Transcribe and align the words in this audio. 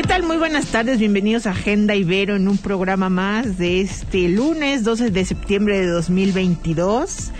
¿Qué 0.00 0.08
tal? 0.08 0.22
Muy 0.22 0.38
buenas 0.38 0.68
tardes, 0.68 0.98
bienvenidos 0.98 1.46
a 1.46 1.50
Agenda 1.50 1.94
Ibero 1.94 2.34
en 2.34 2.48
un 2.48 2.56
programa 2.56 3.10
más 3.10 3.58
de 3.58 3.82
este 3.82 4.30
lunes 4.30 4.82
12 4.82 5.10
de 5.10 5.26
septiembre 5.26 5.78
de 5.78 5.88
2022. 5.88 7.30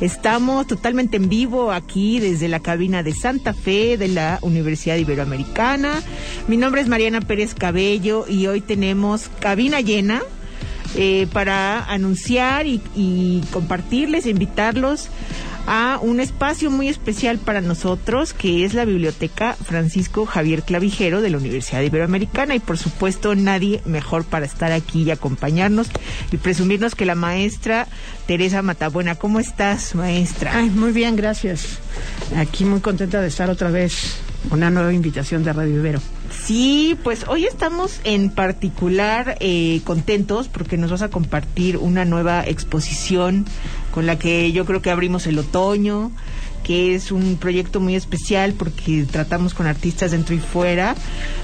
Estamos 0.00 0.66
totalmente 0.66 1.16
en 1.16 1.28
vivo 1.28 1.70
aquí 1.70 2.18
desde 2.18 2.48
la 2.48 2.58
cabina 2.58 3.04
de 3.04 3.14
Santa 3.14 3.54
Fe 3.54 3.96
de 3.96 4.08
la 4.08 4.40
Universidad 4.42 4.96
Iberoamericana. 4.96 6.02
Mi 6.48 6.56
nombre 6.56 6.80
es 6.80 6.88
Mariana 6.88 7.20
Pérez 7.20 7.54
Cabello 7.54 8.24
y 8.28 8.48
hoy 8.48 8.62
tenemos 8.62 9.30
cabina 9.38 9.80
llena 9.80 10.20
eh, 10.96 11.28
para 11.32 11.84
anunciar 11.84 12.66
y, 12.66 12.82
y 12.96 13.44
compartirles, 13.52 14.26
invitarlos 14.26 15.08
a 15.70 15.98
un 16.00 16.18
espacio 16.18 16.70
muy 16.70 16.88
especial 16.88 17.36
para 17.38 17.60
nosotros, 17.60 18.32
que 18.32 18.64
es 18.64 18.72
la 18.72 18.86
Biblioteca 18.86 19.54
Francisco 19.54 20.24
Javier 20.24 20.62
Clavijero 20.62 21.20
de 21.20 21.28
la 21.28 21.36
Universidad 21.36 21.82
Iberoamericana. 21.82 22.54
Y 22.54 22.58
por 22.58 22.78
supuesto, 22.78 23.34
nadie 23.34 23.82
mejor 23.84 24.24
para 24.24 24.46
estar 24.46 24.72
aquí 24.72 25.02
y 25.02 25.10
acompañarnos 25.10 25.88
y 26.32 26.38
presumirnos 26.38 26.94
que 26.94 27.04
la 27.04 27.14
maestra 27.14 27.86
Teresa 28.26 28.62
Matabuena. 28.62 29.16
¿Cómo 29.16 29.40
estás, 29.40 29.94
maestra? 29.94 30.52
Ay, 30.54 30.70
muy 30.70 30.92
bien, 30.92 31.16
gracias. 31.16 31.78
Aquí 32.34 32.64
muy 32.64 32.80
contenta 32.80 33.20
de 33.20 33.28
estar 33.28 33.50
otra 33.50 33.70
vez. 33.70 34.16
Una 34.50 34.70
nueva 34.70 34.94
invitación 34.94 35.44
de 35.44 35.52
Radio 35.52 35.76
Ibero. 35.76 36.00
Sí, 36.30 36.96
pues 37.02 37.26
hoy 37.28 37.44
estamos 37.46 38.00
en 38.04 38.30
particular 38.30 39.36
eh, 39.40 39.80
contentos 39.84 40.48
porque 40.48 40.76
nos 40.76 40.90
vas 40.90 41.02
a 41.02 41.08
compartir 41.08 41.76
una 41.76 42.04
nueva 42.04 42.44
exposición 42.46 43.44
con 43.98 44.06
la 44.06 44.16
que 44.16 44.52
yo 44.52 44.64
creo 44.64 44.80
que 44.80 44.92
abrimos 44.92 45.26
el 45.26 45.40
otoño, 45.40 46.12
que 46.62 46.94
es 46.94 47.10
un 47.10 47.36
proyecto 47.36 47.80
muy 47.80 47.96
especial 47.96 48.52
porque 48.52 49.04
tratamos 49.10 49.54
con 49.54 49.66
artistas 49.66 50.12
dentro 50.12 50.36
y 50.36 50.38
fuera 50.38 50.94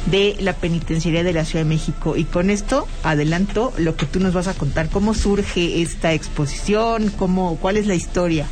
de 0.07 0.37
la 0.39 0.53
penitenciaría 0.53 1.25
de 1.25 1.33
la 1.33 1.45
Ciudad 1.45 1.65
de 1.65 1.69
México. 1.69 2.17
Y 2.17 2.23
con 2.23 2.51
esto 2.51 2.87
adelanto 3.03 3.73
lo 3.77 3.97
que 3.97 4.07
tú 4.07 4.21
nos 4.21 4.35
vas 4.35 4.47
a 4.47 4.55
contar, 4.55 4.89
cómo 4.89 5.15
surge 5.15 5.83
esta 5.83 6.13
exposición, 6.13 7.11
cómo, 7.19 7.59
cuál 7.61 7.77
es 7.77 7.89
la 7.89 7.97
historia. 7.97 8.47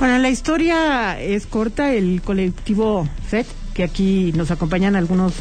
Bueno, 0.00 0.18
la 0.18 0.28
historia 0.28 1.20
es 1.20 1.46
corta. 1.46 1.94
El 1.94 2.22
colectivo 2.22 3.08
FED, 3.28 3.46
que 3.74 3.84
aquí 3.84 4.32
nos 4.34 4.50
acompañan 4.50 4.96
algunos 4.96 5.34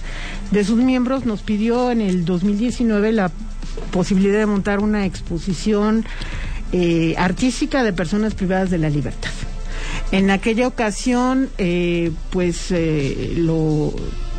de 0.51 0.63
sus 0.63 0.77
miembros, 0.77 1.25
nos 1.25 1.41
pidió 1.41 1.89
en 1.89 2.01
el 2.01 2.23
2019 2.23 3.13
la 3.13 3.31
posibilidad 3.91 4.37
de 4.37 4.45
montar 4.45 4.77
una 4.77 5.07
exposición 5.07 6.05
eh, 6.71 7.15
artística 7.17 7.83
de 7.83 7.93
personas 7.93 8.33
privadas 8.35 8.69
de 8.69 8.77
la 8.77 8.89
libertad. 8.89 9.31
En 10.11 10.31
aquella 10.31 10.67
ocasión, 10.67 11.49
eh, 11.57 12.11
pues 12.31 12.71
eh, 12.71 13.33
lo 13.37 13.93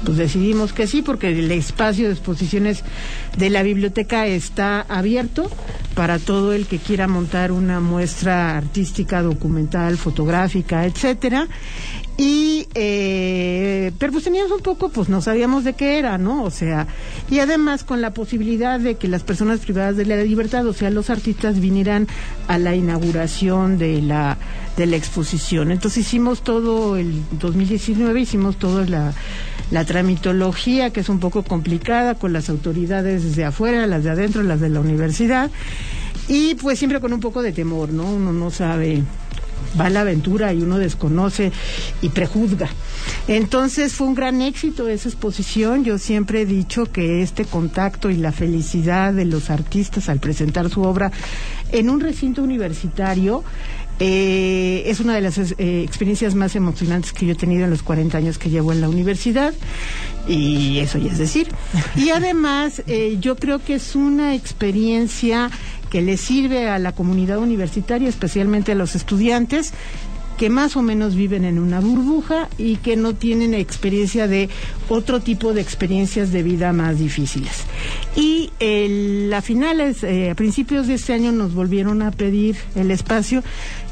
pues 0.05 0.17
decidimos 0.17 0.73
que 0.73 0.87
sí, 0.87 1.03
porque 1.03 1.29
el 1.29 1.51
espacio 1.53 2.07
de 2.07 2.15
exposiciones 2.15 2.83
de 3.37 3.51
la 3.51 3.63
biblioteca 3.63 4.27
está 4.27 4.81
abierto 4.81 5.51
para 5.95 6.19
todo 6.19 6.55
el 6.55 6.67
que 6.67 6.79
quiera 6.79 7.07
montar 7.07 7.53
una 7.53 7.81
muestra 7.81 8.57
artística, 8.57 9.23
documental, 9.23 9.99
fotográfica, 9.99 10.87
etcétera. 10.87 11.49
Y, 12.23 12.69
eh, 12.75 13.93
pero 13.99 14.13
pues 14.13 14.25
teníamos 14.25 14.53
un 14.53 14.61
poco, 14.61 14.91
pues 14.91 15.09
no 15.09 15.23
sabíamos 15.23 15.65
de 15.65 15.73
qué 15.73 15.99
era, 15.99 16.19
¿no? 16.19 16.45
O 16.45 16.51
sea, 16.51 16.87
y 17.31 17.39
además 17.39 17.83
con 17.83 18.03
la 18.03 18.13
posibilidad 18.13 18.79
de 18.79 18.97
que 18.97 19.09
las 19.09 19.23
personas 19.23 19.61
privadas 19.61 19.97
de 19.97 20.05
la 20.05 20.23
libertad, 20.23 20.67
o 20.67 20.75
sea, 20.75 20.91
los 20.91 21.09
artistas 21.09 21.61
vinieran 21.61 22.09
a 22.47 22.59
la 22.59 22.77
inauguración 22.77 23.79
de 23.79 24.03
la, 24.03 24.37
de 24.77 24.85
la 24.85 24.97
exposición. 24.97 25.71
Entonces 25.71 26.07
hicimos 26.07 26.43
todo 26.43 26.99
el 26.99 27.23
2019, 27.41 28.21
hicimos 28.21 28.59
toda 28.59 28.85
la, 28.85 29.15
la 29.71 29.87
tramitología, 29.87 30.91
que 30.91 31.01
es 31.01 31.09
un 31.09 31.21
poco 31.21 31.43
complicada, 31.43 32.17
con 32.17 32.35
las 32.35 32.51
autoridades 32.51 33.25
desde 33.25 33.47
afuera, 33.47 33.87
las 33.87 34.05
de 34.05 34.11
adentro, 34.11 34.43
las 34.43 34.61
de 34.61 34.69
la 34.69 34.81
universidad, 34.81 35.51
y 36.29 36.55
pues 36.57 36.79
siempre 36.79 37.01
con 37.01 37.15
un 37.15 37.21
poco 37.21 37.41
de 37.41 37.53
temor, 37.53 37.95
¿no? 37.95 38.05
Uno 38.05 38.31
no 38.31 38.51
sabe 38.51 39.05
va 39.79 39.87
a 39.87 39.91
la 39.91 40.03
aventura 40.03 40.53
y 40.53 40.63
uno 40.63 40.79
desconoce 40.79 41.53
y 42.03 42.09
prejuzga. 42.11 42.69
Entonces 43.29 43.93
fue 43.93 44.07
un 44.07 44.15
gran 44.15 44.43
éxito 44.43 44.89
esa 44.89 45.09
exposición. 45.09 45.85
Yo 45.85 45.99
siempre 45.99 46.43
he 46.43 46.47
dicho 46.47 46.87
que 46.87 47.23
este 47.23 47.45
contacto 47.45 48.11
y 48.11 48.17
la 48.17 48.33
felicidad 48.33 49.13
de 49.13 49.25
los 49.25 49.51
artistas 49.51 50.09
al 50.09 50.21
presentar 50.21 50.71
su 50.71 50.83
obra 50.83 51.11
en 51.73 51.91
un 51.91 52.01
recinto 52.01 52.43
universitario 52.43 53.45
eh, 54.03 54.85
es 54.87 54.99
una 55.01 55.15
de 55.15 55.21
las 55.21 55.37
eh, 55.37 55.83
experiencias 55.83 56.35
más 56.35 56.57
emocionantes 56.57 57.13
que 57.13 57.27
yo 57.27 57.33
he 57.33 57.37
tenido 57.37 57.65
en 57.65 57.71
los 57.71 57.83
40 57.83 58.17
años 58.17 58.39
que 58.39 58.49
llevo 58.49 58.73
en 58.73 58.81
la 58.81 58.89
universidad 58.89 59.53
y 60.27 60.79
eso 60.79 60.97
ya 60.97 61.13
es 61.13 61.19
decir. 61.19 61.49
Y 61.97 62.09
además 62.09 62.83
eh, 62.87 63.19
yo 63.21 63.37
creo 63.37 63.63
que 63.63 63.75
es 63.75 63.95
una 63.95 64.35
experiencia 64.35 65.51
que 65.91 66.03
le 66.03 66.17
sirve 66.17 66.69
a 66.69 66.79
la 66.79 66.93
comunidad 66.93 67.39
universitaria, 67.39 68.09
especialmente 68.09 68.73
a 68.73 68.77
los 68.77 68.95
estudiantes, 68.95 69.73
que 70.41 70.49
más 70.49 70.75
o 70.75 70.81
menos 70.81 71.17
viven 71.17 71.45
en 71.45 71.59
una 71.59 71.81
burbuja 71.81 72.49
y 72.57 72.77
que 72.77 72.97
no 72.97 73.15
tienen 73.15 73.53
experiencia 73.53 74.27
de 74.27 74.49
otro 74.89 75.21
tipo 75.21 75.53
de 75.53 75.61
experiencias 75.61 76.33
de 76.33 76.43
vida 76.43 76.73
más 76.73 76.99
difíciles. 76.99 77.65
Y 78.17 78.51
el, 78.59 79.31
a 79.35 79.43
finales, 79.43 80.03
eh, 80.03 80.31
a 80.31 80.35
principios 80.35 80.87
de 80.87 80.95
este 80.95 81.13
año 81.13 81.31
nos 81.31 81.53
volvieron 81.53 82.01
a 82.01 82.11
pedir 82.11 82.57
el 82.75 82.91
espacio 82.91 83.43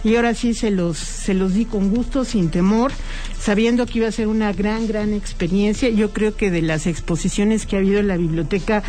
y 0.05 0.17
ahora 0.17 0.35
sí 0.35 0.55
se 0.55 0.71
los, 0.71 0.97
se 0.97 1.35
los 1.35 1.55
di 1.55 1.65
con 1.65 1.91
gusto, 1.91 2.25
sin 2.25 2.51
temor, 2.51 2.93
sabiendo 3.39 3.87
que 3.87 3.99
iba 3.99 4.09
a 4.09 4.13
ser 4.13 4.29
una 4.29 4.53
gran, 4.53 4.87
gran 4.87 5.13
experiencia. 5.13 5.89
Yo 5.89 6.13
creo 6.13 6.37
que 6.37 6.51
de 6.51 6.63
las 6.63 6.87
exposiciones 6.87 7.67
que 7.67 7.77
ha 7.77 7.79
habido 7.81 7.99
en 7.99 8.09
la 8.09 8.17
biblioteca, 8.17 8.83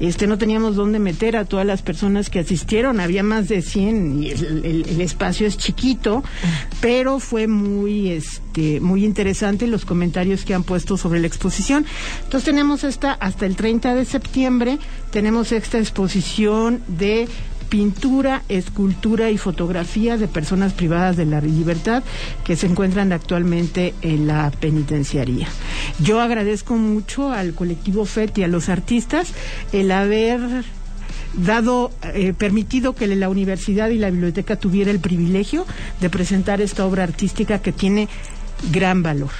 este, 0.00 0.26
no 0.26 0.38
teníamos 0.38 0.76
dónde 0.76 0.98
meter 0.98 1.36
a 1.36 1.44
todas 1.44 1.66
las 1.66 1.82
personas 1.82 2.30
que 2.30 2.38
asistieron. 2.38 3.00
Había 3.00 3.22
más 3.22 3.48
de 3.48 3.62
100 3.62 4.22
y 4.22 4.30
el, 4.30 4.86
el, 4.88 5.00
espacio 5.00 5.46
es 5.46 5.58
chiquito, 5.58 6.24
pero 6.80 7.18
fue 7.18 7.46
muy, 7.46 8.10
este, 8.10 8.80
muy 8.80 9.04
interesante 9.04 9.66
los 9.66 9.84
comentarios 9.84 10.44
que 10.44 10.54
han 10.54 10.64
puesto 10.64 10.96
sobre 10.96 11.20
la 11.20 11.26
exposición. 11.26 11.84
Entonces 12.24 12.44
tenemos 12.44 12.84
esta 12.84 13.12
hasta 13.12 13.46
el 13.46 13.56
30 13.56 13.94
de 13.94 14.04
septiembre, 14.04 14.78
tenemos 15.10 15.52
esta 15.52 15.78
exposición 15.78 16.82
de 16.88 17.28
pintura, 17.74 18.44
escultura 18.48 19.30
y 19.30 19.36
fotografía 19.36 20.16
de 20.16 20.28
personas 20.28 20.72
privadas 20.72 21.16
de 21.16 21.26
la 21.26 21.40
libertad 21.40 22.04
que 22.44 22.54
se 22.54 22.68
encuentran 22.68 23.12
actualmente 23.12 23.94
en 24.00 24.28
la 24.28 24.52
penitenciaría. 24.52 25.48
Yo 25.98 26.20
agradezco 26.20 26.76
mucho 26.76 27.32
al 27.32 27.52
colectivo 27.52 28.04
FET 28.04 28.38
y 28.38 28.44
a 28.44 28.46
los 28.46 28.68
artistas 28.68 29.32
el 29.72 29.90
haber 29.90 30.40
dado, 31.32 31.90
eh, 32.14 32.32
permitido 32.32 32.94
que 32.94 33.08
la 33.08 33.28
universidad 33.28 33.88
y 33.88 33.98
la 33.98 34.10
biblioteca 34.10 34.54
tuviera 34.54 34.92
el 34.92 35.00
privilegio 35.00 35.66
de 36.00 36.10
presentar 36.10 36.60
esta 36.60 36.86
obra 36.86 37.02
artística 37.02 37.58
que 37.58 37.72
tiene 37.72 38.08
gran 38.70 39.02
valor. 39.02 39.32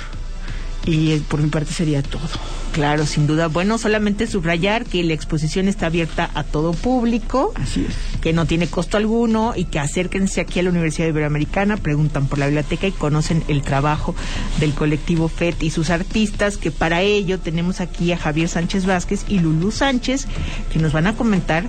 Y 0.87 1.13
eh, 1.13 1.23
por 1.29 1.41
mi 1.41 1.49
parte 1.49 1.73
sería 1.73 2.03
todo. 2.03 2.29
Claro, 2.73 3.07
sin 3.07 3.27
duda. 3.27 3.47
Bueno, 3.47 3.79
solamente 3.79 4.27
subrayar 4.27 4.85
que 4.85 5.03
la 5.05 5.15
exposición 5.15 5.69
está 5.69 5.87
abierta 5.87 6.31
a 6.35 6.43
todo 6.43 6.73
público. 6.73 7.53
Así 7.55 7.87
es. 7.89 8.21
Que 8.21 8.33
no 8.33 8.47
tiene 8.47 8.67
costo 8.67 8.97
alguno 8.97 9.55
y 9.55 9.67
que 9.67 9.79
acérquense 9.79 10.41
aquí 10.41 10.61
a 10.61 10.65
la 10.65 10.71
Universidad 10.71 11.09
Iberoamericana, 11.09 11.77
preguntan 11.77 12.27
por 12.27 12.39
la 12.39 12.47
biblioteca 12.47 12.87
y 12.87 12.93
conocen 12.93 13.45
el 13.49 13.63
trabajo 13.63 14.15
del 14.59 14.75
colectivo 14.75 15.29
FET 15.29 15.63
y 15.63 15.71
sus 15.71 15.91
artistas, 15.91 16.57
que 16.57 16.71
para 16.71 17.01
ello 17.01 17.39
tenemos 17.39 17.81
aquí 17.81 18.13
a 18.13 18.19
Javier 18.19 18.49
Sánchez 18.49 18.87
Vázquez 18.87 19.25
y 19.29 19.39
Lulú 19.39 19.71
Sánchez, 19.71 20.27
que 20.73 20.79
nos 20.79 20.93
van 20.93 21.07
a 21.07 21.17
comentar, 21.17 21.65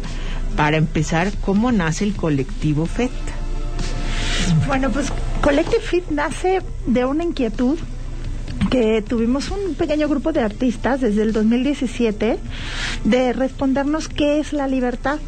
para 0.58 0.78
empezar, 0.78 1.32
cómo 1.42 1.72
nace 1.72 2.04
el 2.04 2.16
colectivo 2.16 2.86
FET. 2.86 3.12
Bueno, 4.68 4.90
pues 4.90 5.12
Collective 5.42 5.82
Fit 5.82 6.10
nace 6.10 6.62
de 6.88 7.06
una 7.06 7.24
inquietud 7.24 7.78
que 8.70 9.02
tuvimos 9.02 9.52
un 9.52 9.76
pequeño 9.76 10.08
grupo 10.08 10.32
de 10.32 10.42
artistas 10.42 11.02
desde 11.02 11.24
el 11.24 11.34
2017 11.34 12.38
de 13.04 13.34
respondernos 13.34 14.08
qué 14.08 14.40
es 14.40 14.54
la 14.54 14.68
libertad. 14.68 15.20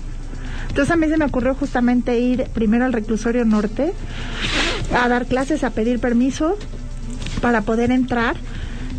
Entonces 0.69 0.91
a 0.91 0.97
mí 0.97 1.07
se 1.07 1.17
me 1.17 1.25
ocurrió 1.25 1.55
justamente 1.55 2.19
ir 2.19 2.45
primero 2.53 2.85
al 2.85 2.93
reclusorio 2.93 3.45
norte 3.45 3.93
a 4.93 5.07
dar 5.07 5.25
clases, 5.25 5.63
a 5.63 5.71
pedir 5.71 5.99
permiso 5.99 6.57
para 7.41 7.61
poder 7.61 7.91
entrar 7.91 8.35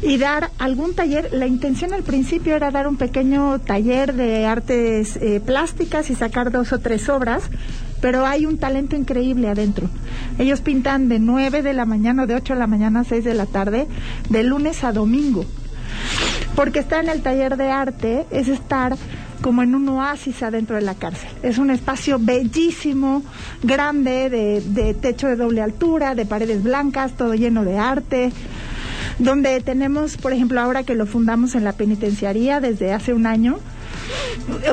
y 0.03 0.17
dar 0.17 0.51
algún 0.59 0.95
taller. 0.95 1.29
La 1.33 1.47
intención 1.47 1.93
al 1.93 2.03
principio 2.03 2.57
era 2.57 2.71
dar 2.71 2.89
un 2.89 2.97
pequeño 2.97 3.59
taller 3.61 4.15
de 4.15 4.47
artes 4.47 5.17
eh, 5.17 5.41
plásticas 5.45 6.11
y 6.11 6.15
sacar 6.15 6.51
dos 6.51 6.73
o 6.73 6.79
tres 6.79 7.09
obras, 7.09 7.51
pero 8.01 8.27
hay 8.27 8.47
un 8.47 8.59
talento 8.59 8.97
increíble 8.97 9.49
adentro. 9.49 9.89
Ellos 10.39 10.61
pintan 10.61 11.09
de 11.09 11.19
9 11.19 11.63
de 11.63 11.75
la 11.75 11.85
mañana, 11.85 12.27
de 12.27 12.35
8 12.35 12.55
de 12.55 12.59
la 12.59 12.67
mañana 12.67 13.01
a 13.01 13.05
6 13.05 13.25
de 13.25 13.35
la 13.35 13.47
tarde, 13.47 13.87
de 14.29 14.43
lunes 14.43 14.85
a 14.85 14.93
domingo. 14.93 15.45
Porque 16.55 16.81
estar 16.81 17.05
en 17.05 17.11
el 17.11 17.23
taller 17.23 17.57
de 17.57 17.71
arte 17.71 18.27
es 18.31 18.49
estar 18.49 18.97
como 19.43 19.63
en 19.63 19.75
un 19.75 19.89
oasis 19.89 20.43
adentro 20.43 20.77
de 20.77 20.83
la 20.83 20.95
cárcel. 20.95 21.31
Es 21.43 21.59
un 21.59 21.71
espacio 21.71 22.19
bellísimo, 22.21 23.23
grande, 23.63 24.29
de, 24.31 24.61
de 24.61 24.95
techo 24.95 25.29
de 25.29 25.37
doble 25.37 25.63
altura, 25.63 26.15
de 26.15 26.27
paredes 26.27 26.63
blancas, 26.63 27.17
todo 27.17 27.35
lleno 27.35 27.65
de 27.65 27.79
arte 27.79 28.33
donde 29.19 29.61
tenemos, 29.61 30.17
por 30.17 30.33
ejemplo, 30.33 30.61
ahora 30.61 30.85
que 30.85 30.95
lo 30.95 31.07
fundamos 31.07 31.55
en 31.55 31.65
la 31.65 31.73
penitenciaría 31.73 32.61
desde 32.61 32.93
hace 32.93 33.13
un 33.13 33.27
año, 33.27 33.59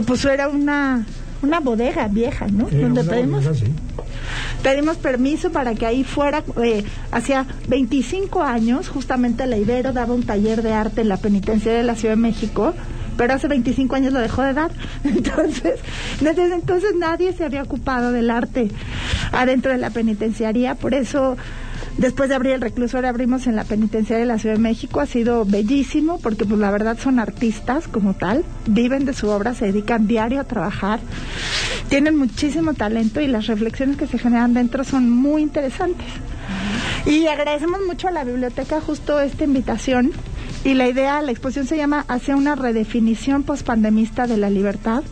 pues 0.05 0.23
era 0.25 0.49
una, 0.49 1.05
una 1.45 1.59
bodega 1.59 2.07
vieja, 2.07 2.47
¿no? 2.47 2.67
donde 2.69 3.03
pedimos, 3.03 3.45
pedimos 4.63 4.97
permiso 4.97 5.51
para 5.51 5.75
que 5.75 5.85
ahí 5.85 6.03
fuera, 6.03 6.43
eh, 6.63 6.83
hacía 7.11 7.45
25 7.67 8.43
años, 8.43 8.89
justamente 8.89 9.45
la 9.47 9.57
Ibero 9.57 9.93
daba 9.93 10.13
un 10.13 10.23
taller 10.23 10.61
de 10.61 10.73
arte 10.73 11.01
en 11.01 11.09
la 11.09 11.17
penitenciaria 11.17 11.79
de 11.79 11.85
la 11.85 11.95
Ciudad 11.95 12.15
de 12.15 12.21
México, 12.21 12.73
pero 13.17 13.33
hace 13.33 13.47
25 13.47 13.95
años 13.95 14.13
lo 14.13 14.19
dejó 14.19 14.41
de 14.43 14.53
dar. 14.53 14.71
Entonces, 15.03 15.79
desde 16.19 16.53
entonces 16.53 16.95
nadie 16.97 17.33
se 17.33 17.45
había 17.45 17.63
ocupado 17.63 18.11
del 18.11 18.29
arte 18.29 18.69
adentro 19.31 19.71
de 19.71 19.77
la 19.77 19.89
penitenciaría, 19.89 20.75
por 20.75 20.93
eso 20.93 21.37
Después 21.97 22.27
de 22.27 22.35
abrir 22.35 22.53
el 22.53 22.61
reclusorio, 22.61 23.09
abrimos 23.09 23.47
en 23.47 23.55
la 23.55 23.63
penitenciaria 23.63 24.25
de 24.25 24.31
la 24.33 24.37
Ciudad 24.37 24.55
de 24.55 24.61
México. 24.61 24.99
Ha 24.99 25.05
sido 25.05 25.45
bellísimo 25.45 26.19
porque, 26.21 26.43
pues, 26.43 26.59
la 26.59 26.69
verdad 26.69 26.97
son 26.99 27.19
artistas 27.19 27.87
como 27.87 28.13
tal. 28.13 28.43
Viven 28.67 29.05
de 29.05 29.13
su 29.13 29.29
obra, 29.29 29.53
se 29.53 29.67
dedican 29.67 30.05
diario 30.05 30.41
a 30.41 30.43
trabajar. 30.43 30.99
Tienen 31.87 32.17
muchísimo 32.17 32.73
talento 32.73 33.21
y 33.21 33.27
las 33.27 33.47
reflexiones 33.47 33.95
que 33.95 34.07
se 34.07 34.19
generan 34.19 34.53
dentro 34.53 34.83
son 34.83 35.09
muy 35.09 35.41
interesantes. 35.41 36.07
Y 37.05 37.27
agradecemos 37.27 37.79
mucho 37.87 38.09
a 38.09 38.11
la 38.11 38.25
biblioteca 38.25 38.81
justo 38.81 39.19
esta 39.21 39.45
invitación. 39.45 40.11
Y 40.65 40.73
la 40.73 40.89
idea, 40.89 41.21
la 41.21 41.31
exposición 41.31 41.67
se 41.67 41.77
llama 41.77 42.03
Hacia 42.09 42.35
una 42.35 42.55
redefinición 42.55 43.43
pospandemista 43.43 44.27
de 44.27 44.37
la 44.37 44.49
libertad 44.49 45.03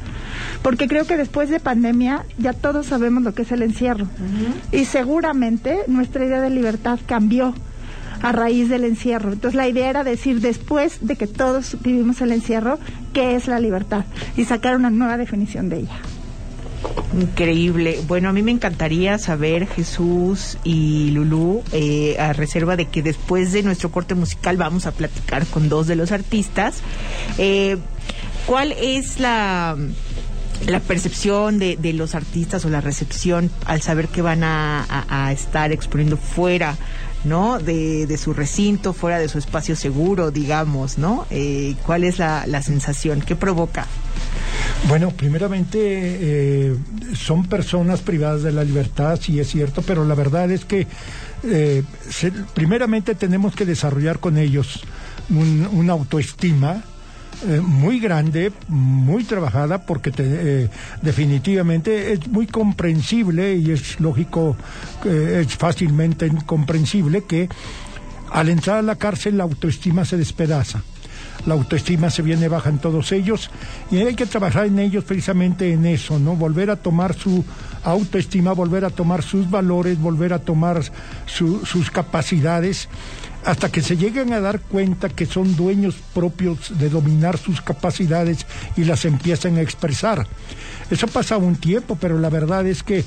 porque 0.62 0.88
creo 0.88 1.06
que 1.06 1.18
después 1.18 1.50
de 1.50 1.60
pandemia 1.60 2.26
ya 2.38 2.54
todos 2.54 2.88
sabemos 2.88 3.24
lo 3.24 3.34
que 3.34 3.44
es 3.44 3.52
el 3.52 3.62
encierro 3.62 4.08
y 4.72 4.86
seguramente 4.86 5.80
nuestra 5.88 6.26
idea 6.26 6.42
de 6.42 6.50
libertad 6.50 7.00
cambió 7.06 7.54
a 8.22 8.32
raíz 8.32 8.70
del 8.70 8.86
encierro. 8.86 9.34
Entonces 9.34 9.56
la 9.56 9.68
idea 9.68 9.90
era 9.90 10.04
decir, 10.04 10.40
después 10.40 11.00
de 11.02 11.16
que 11.16 11.28
todos 11.28 11.78
vivimos 11.82 12.22
el 12.22 12.32
encierro, 12.32 12.80
¿qué 13.14 13.36
es 13.36 13.48
la 13.48 13.60
libertad? 13.60 14.06
Y 14.38 14.46
sacar 14.46 14.76
una 14.78 14.90
nueva 14.90 15.18
definición 15.18 15.70
de 15.70 15.82
ella. 15.82 16.00
Increíble. 17.20 18.00
Bueno, 18.08 18.30
a 18.30 18.34
mí 18.34 18.42
me 18.42 18.52
encantaría 18.52 19.18
saber, 19.18 19.68
Jesús 19.68 20.58
y 20.64 21.12
Lulú, 21.12 21.64
eh, 21.72 22.18
a 22.20 22.34
reserva 22.34 22.76
de 22.76 22.86
que 22.86 23.04
después 23.04 23.52
de 23.52 23.62
nuestro 23.62 23.92
corte 23.92 24.16
musical 24.16 24.58
vamos 24.58 24.86
a 24.88 24.92
platicar 24.92 25.46
con 25.46 25.70
dos 25.70 25.88
de 25.88 25.96
los 25.96 26.12
artistas, 26.12 26.82
eh, 27.38 27.78
¿cuál 28.46 28.72
es 28.72 29.20
la 29.20 29.78
la 30.68 30.80
percepción 30.80 31.60
de, 31.60 31.78
de, 31.78 31.94
los 31.94 32.16
artistas 32.16 32.66
o 32.66 32.70
la 32.70 32.82
recepción 32.82 33.50
al 33.66 33.82
saber 33.82 34.08
que 34.08 34.22
van 34.22 34.44
a, 34.44 35.32
estar 35.32 35.72
exponiendo 35.72 36.18
fuera 36.18 36.78
¿no? 37.24 37.60
De, 37.60 38.06
de, 38.06 38.18
su 38.18 38.34
recinto, 38.34 38.92
fuera 38.92 39.18
de 39.18 39.30
su 39.30 39.38
espacio 39.38 39.76
seguro, 39.78 40.30
digamos, 40.30 40.98
¿no? 40.98 41.26
Eh, 41.30 41.76
¿Cuál 41.86 42.04
es 42.04 42.20
la, 42.20 42.46
la, 42.48 42.62
sensación? 42.62 43.22
¿Qué 43.22 43.38
provoca? 43.38 43.88
Bueno, 44.90 45.12
primeramente 45.12 45.80
eh, 45.82 46.76
son 47.16 47.46
personas 47.46 48.02
privadas 48.02 48.44
de 48.44 48.52
la 48.52 48.66
libertad, 48.66 49.18
sí 49.22 49.40
es 49.40 49.48
cierto, 49.48 49.82
pero 49.82 50.04
la 50.06 50.16
verdad 50.16 50.52
es 50.52 50.66
que 50.66 50.88
eh, 51.44 51.84
primeramente 52.54 53.16
tenemos 53.16 53.56
que 53.56 53.66
desarrollar 53.66 54.20
con 54.20 54.38
ellos 54.38 54.82
una 55.30 55.94
autoestima 55.94 56.84
eh, 57.48 57.60
muy 57.62 58.00
grande, 58.00 58.52
muy 58.68 59.24
trabajada, 59.24 59.86
porque 59.86 60.12
eh, 60.18 60.70
definitivamente 61.02 62.14
es 62.14 62.28
muy 62.28 62.48
comprensible 62.48 63.56
y 63.56 63.72
es 63.72 64.00
lógico, 64.00 64.56
es 65.06 65.56
fácilmente 65.56 66.32
comprensible 66.46 67.24
que 67.24 67.50
al 68.32 68.50
entrar 68.50 68.78
a 68.78 68.82
la 68.82 68.96
cárcel 68.96 69.38
la 69.38 69.44
autoestima 69.44 70.06
se 70.06 70.18
despedaza. 70.18 70.82
La 71.46 71.56
autoestima 71.56 72.10
se 72.10 72.22
viene 72.22 72.48
baja 72.48 72.70
en 72.70 72.80
todos 72.80 73.12
ellos 73.12 73.50
y 73.92 73.98
hay 73.98 74.16
que 74.16 74.26
trabajar 74.26 74.66
en 74.66 74.80
ellos 74.80 75.04
precisamente 75.04 75.74
en 75.74 75.86
eso, 75.86 76.18
¿no? 76.18 76.36
Volver 76.36 76.70
a 76.70 76.78
tomar 76.78 77.14
su 77.14 77.44
autoestima, 77.84 78.54
volver 78.54 78.86
a 78.86 78.90
tomar 78.90 79.24
sus 79.24 79.50
valores, 79.50 80.00
volver 80.00 80.32
a 80.32 80.40
tomar 80.40 80.82
sus 81.26 81.92
capacidades 81.92 82.88
hasta 83.46 83.72
que 83.72 83.82
se 83.82 83.98
lleguen 83.98 84.34
a 84.34 84.40
dar 84.40 84.62
cuenta 84.62 85.10
que 85.10 85.26
son 85.26 85.56
dueños 85.56 85.96
propios 86.14 86.78
de 86.78 86.90
dominar 86.90 87.38
sus 87.38 87.62
capacidades 87.62 88.46
y 88.78 88.86
las 88.86 89.06
empiezan 89.06 89.58
a 89.58 89.62
expresar. 89.62 90.26
Eso 90.90 91.08
pasa 91.08 91.38
un 91.38 91.56
tiempo, 91.56 91.98
pero 92.00 92.20
la 92.20 92.30
verdad 92.30 92.66
es 92.66 92.84
que 92.84 93.04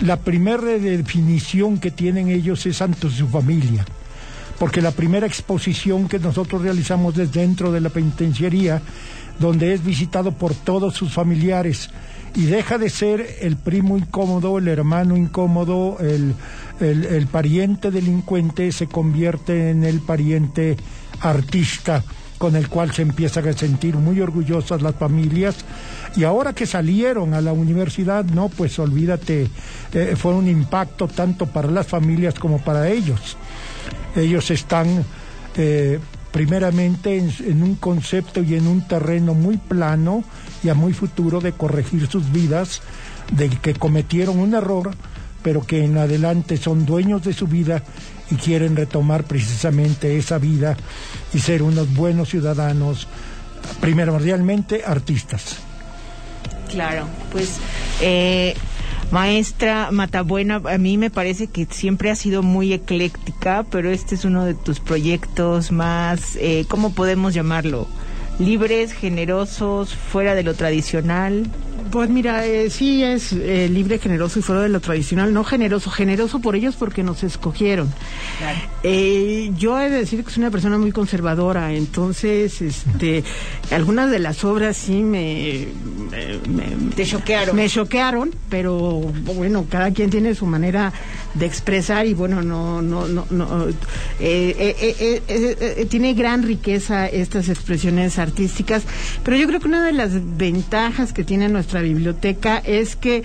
la 0.00 0.18
primera 0.18 0.62
definición 0.62 1.78
que 1.78 1.90
tienen 1.90 2.28
ellos 2.28 2.66
es 2.66 2.82
ante 2.82 3.10
su 3.10 3.28
familia, 3.28 3.84
porque 4.58 4.82
la 4.82 4.90
primera 4.90 5.26
exposición 5.26 6.08
que 6.08 6.18
nosotros 6.18 6.62
realizamos 6.62 7.14
desde 7.14 7.40
dentro 7.40 7.72
de 7.72 7.80
la 7.80 7.90
penitenciaría, 7.90 8.82
donde 9.38 9.74
es 9.74 9.84
visitado 9.84 10.32
por 10.32 10.54
todos 10.54 10.94
sus 10.94 11.12
familiares, 11.12 11.90
y 12.34 12.46
deja 12.46 12.78
de 12.78 12.90
ser 12.90 13.26
el 13.40 13.56
primo 13.56 13.96
incómodo, 13.96 14.58
el 14.58 14.68
hermano 14.68 15.16
incómodo, 15.16 15.98
el, 16.00 16.34
el, 16.80 17.26
pariente 17.26 17.90
delincuente 17.90 18.70
se 18.72 18.86
convierte 18.86 19.70
en 19.70 19.84
el 19.84 20.00
pariente 20.00 20.76
artista 21.20 22.02
con 22.38 22.54
el 22.54 22.68
cual 22.68 22.92
se 22.92 23.02
empiezan 23.02 23.48
a 23.48 23.52
sentir 23.54 23.96
muy 23.96 24.20
orgullosas 24.20 24.82
las 24.82 24.94
familias. 24.94 25.56
Y 26.16 26.24
ahora 26.24 26.52
que 26.52 26.66
salieron 26.66 27.34
a 27.34 27.40
la 27.40 27.52
universidad, 27.52 28.24
no, 28.24 28.48
pues 28.48 28.78
olvídate, 28.78 29.48
eh, 29.92 30.14
fue 30.16 30.34
un 30.34 30.48
impacto 30.48 31.08
tanto 31.08 31.46
para 31.46 31.70
las 31.70 31.86
familias 31.86 32.34
como 32.34 32.58
para 32.58 32.88
ellos. 32.88 33.36
Ellos 34.14 34.50
están 34.50 35.04
eh, 35.56 35.98
primeramente 36.32 37.16
en, 37.16 37.62
un 37.62 37.76
concepto 37.76 38.42
y 38.42 38.54
en 38.54 38.66
un 38.66 38.86
terreno 38.86 39.32
muy 39.32 39.56
plano 39.56 40.22
muy 40.74 40.92
futuro 40.92 41.40
de 41.40 41.52
corregir 41.52 42.06
sus 42.08 42.30
vidas, 42.32 42.82
de 43.32 43.48
que 43.48 43.74
cometieron 43.74 44.38
un 44.38 44.54
error, 44.54 44.90
pero 45.42 45.64
que 45.64 45.84
en 45.84 45.98
adelante 45.98 46.56
son 46.56 46.86
dueños 46.86 47.22
de 47.22 47.32
su 47.32 47.46
vida 47.46 47.82
y 48.30 48.36
quieren 48.36 48.76
retomar 48.76 49.24
precisamente 49.24 50.16
esa 50.16 50.38
vida 50.38 50.76
y 51.32 51.38
ser 51.38 51.62
unos 51.62 51.94
buenos 51.94 52.30
ciudadanos, 52.30 53.06
primordialmente 53.80 54.82
artistas. 54.84 55.56
Claro, 56.70 57.06
pues 57.30 57.58
eh, 58.00 58.54
Maestra 59.10 59.90
Matabuena, 59.92 60.60
a 60.68 60.78
mí 60.78 60.98
me 60.98 61.10
parece 61.10 61.46
que 61.46 61.66
siempre 61.70 62.10
ha 62.10 62.16
sido 62.16 62.42
muy 62.42 62.72
ecléctica, 62.72 63.64
pero 63.70 63.90
este 63.90 64.16
es 64.16 64.24
uno 64.24 64.44
de 64.44 64.54
tus 64.54 64.80
proyectos 64.80 65.70
más, 65.70 66.36
eh, 66.36 66.64
¿cómo 66.68 66.92
podemos 66.92 67.32
llamarlo? 67.34 67.86
Libres, 68.38 68.92
generosos, 68.92 69.94
fuera 69.94 70.34
de 70.34 70.42
lo 70.42 70.54
tradicional. 70.54 71.46
Pues 71.96 72.10
mira, 72.10 72.44
eh, 72.44 72.68
sí 72.68 73.02
es 73.02 73.32
eh, 73.32 73.70
libre, 73.70 73.98
generoso 73.98 74.38
y 74.38 74.42
fuera 74.42 74.60
de 74.60 74.68
lo 74.68 74.80
tradicional, 74.80 75.32
no 75.32 75.44
generoso, 75.44 75.88
generoso 75.90 76.40
por 76.40 76.54
ellos 76.54 76.76
porque 76.76 77.02
nos 77.02 77.24
escogieron. 77.24 77.90
Eh, 78.82 79.50
yo 79.56 79.80
he 79.80 79.88
de 79.88 80.00
decir 80.00 80.22
que 80.22 80.30
soy 80.30 80.42
una 80.42 80.50
persona 80.50 80.76
muy 80.76 80.92
conservadora, 80.92 81.72
entonces, 81.72 82.60
este, 82.60 83.24
algunas 83.70 84.10
de 84.10 84.18
las 84.18 84.44
obras 84.44 84.76
sí 84.76 85.02
me, 85.02 85.68
me 86.50 86.66
te 86.94 87.06
choquearon. 87.06 87.56
Me 87.56 87.66
choquearon, 87.66 88.30
pero 88.50 89.00
bueno, 89.34 89.64
cada 89.70 89.90
quien 89.90 90.10
tiene 90.10 90.34
su 90.34 90.44
manera 90.44 90.92
de 91.32 91.46
expresar 91.46 92.06
y 92.06 92.12
bueno, 92.12 92.42
no, 92.42 92.82
no, 92.82 93.08
no, 93.08 93.26
no 93.30 93.66
tiene 95.88 96.12
gran 96.12 96.42
riqueza 96.42 97.06
estas 97.06 97.48
expresiones 97.48 98.18
artísticas, 98.18 98.82
pero 99.24 99.38
yo 99.38 99.46
creo 99.46 99.60
que 99.60 99.68
una 99.68 99.82
de 99.82 99.92
las 99.92 100.12
ventajas 100.36 101.14
que 101.14 101.24
tiene 101.24 101.48
nuestra 101.48 101.85
biblioteca 101.86 102.58
es 102.58 102.96
que 102.96 103.22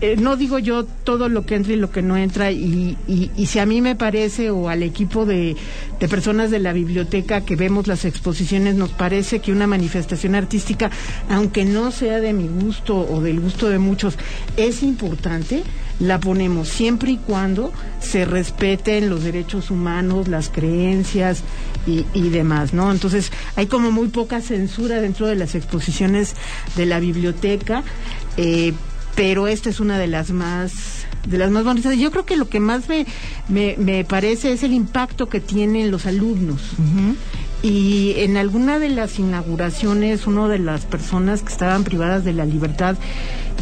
eh, 0.00 0.16
no 0.16 0.36
digo 0.36 0.58
yo 0.58 0.84
todo 0.84 1.28
lo 1.28 1.46
que 1.46 1.54
entra 1.54 1.72
y 1.72 1.76
lo 1.76 1.92
que 1.92 2.02
no 2.02 2.16
entra 2.16 2.50
y, 2.50 2.96
y, 3.06 3.46
si 3.46 3.60
a 3.60 3.66
mí 3.66 3.80
me 3.80 3.94
parece 3.94 4.50
o 4.50 4.68
al 4.68 4.82
equipo 4.82 5.24
de, 5.24 5.56
personas 6.10 6.50
de 6.50 6.58
la 6.58 6.72
biblioteca 6.72 7.42
que 7.42 7.54
vemos 7.54 7.86
las 7.86 8.04
exposiciones 8.04 8.74
nos 8.74 8.90
parece 8.90 9.38
que 9.38 9.52
una 9.52 9.68
manifestación 9.68 10.34
artística, 10.34 10.90
aunque 11.28 11.64
no 11.64 11.92
sea 11.92 12.18
de 12.18 12.32
mi 12.32 12.48
gusto 12.48 12.98
o 12.98 13.20
del 13.20 13.38
gusto 13.38 13.68
de 13.68 13.78
muchos, 13.78 14.18
es 14.56 14.82
importante, 14.82 15.62
la 16.00 16.20
ponemos, 16.20 16.68
siempre 16.68 17.12
y 17.12 17.16
cuando 17.16 17.72
se 18.00 18.24
respeten 18.24 19.10
los 19.10 19.24
derechos 19.24 19.70
humanos, 19.70 20.28
las 20.28 20.48
creencias 20.48 21.42
y, 21.86 22.04
y 22.14 22.30
demás, 22.30 22.72
¿no? 22.72 22.90
Entonces 22.90 23.32
hay 23.56 23.66
como 23.66 23.90
muy 23.90 24.08
poca 24.08 24.40
censura 24.40 25.00
dentro 25.00 25.26
de 25.26 25.36
las 25.36 25.54
exposiciones 25.54 26.34
de 26.76 26.86
la 26.86 27.00
biblioteca. 27.00 27.82
Eh, 28.36 28.72
pero 29.18 29.48
esta 29.48 29.68
es 29.68 29.80
una 29.80 29.98
de 29.98 30.06
las 30.06 30.30
más 30.30 31.06
de 31.26 31.38
las 31.38 31.50
más 31.50 31.64
bonitas. 31.64 31.96
Yo 31.98 32.12
creo 32.12 32.24
que 32.24 32.36
lo 32.36 32.48
que 32.48 32.60
más 32.60 32.88
me, 32.88 33.04
me, 33.48 33.74
me 33.76 34.04
parece 34.04 34.52
es 34.52 34.62
el 34.62 34.72
impacto 34.72 35.28
que 35.28 35.40
tienen 35.40 35.90
los 35.90 36.06
alumnos. 36.06 36.60
Y 37.62 38.12
en 38.18 38.36
alguna 38.36 38.78
de 38.78 38.88
las 38.88 39.18
inauguraciones, 39.18 40.28
una 40.28 40.46
de 40.46 40.60
las 40.60 40.84
personas 40.84 41.42
que 41.42 41.52
estaban 41.52 41.82
privadas 41.82 42.24
de 42.24 42.32
la 42.32 42.44
libertad 42.44 42.96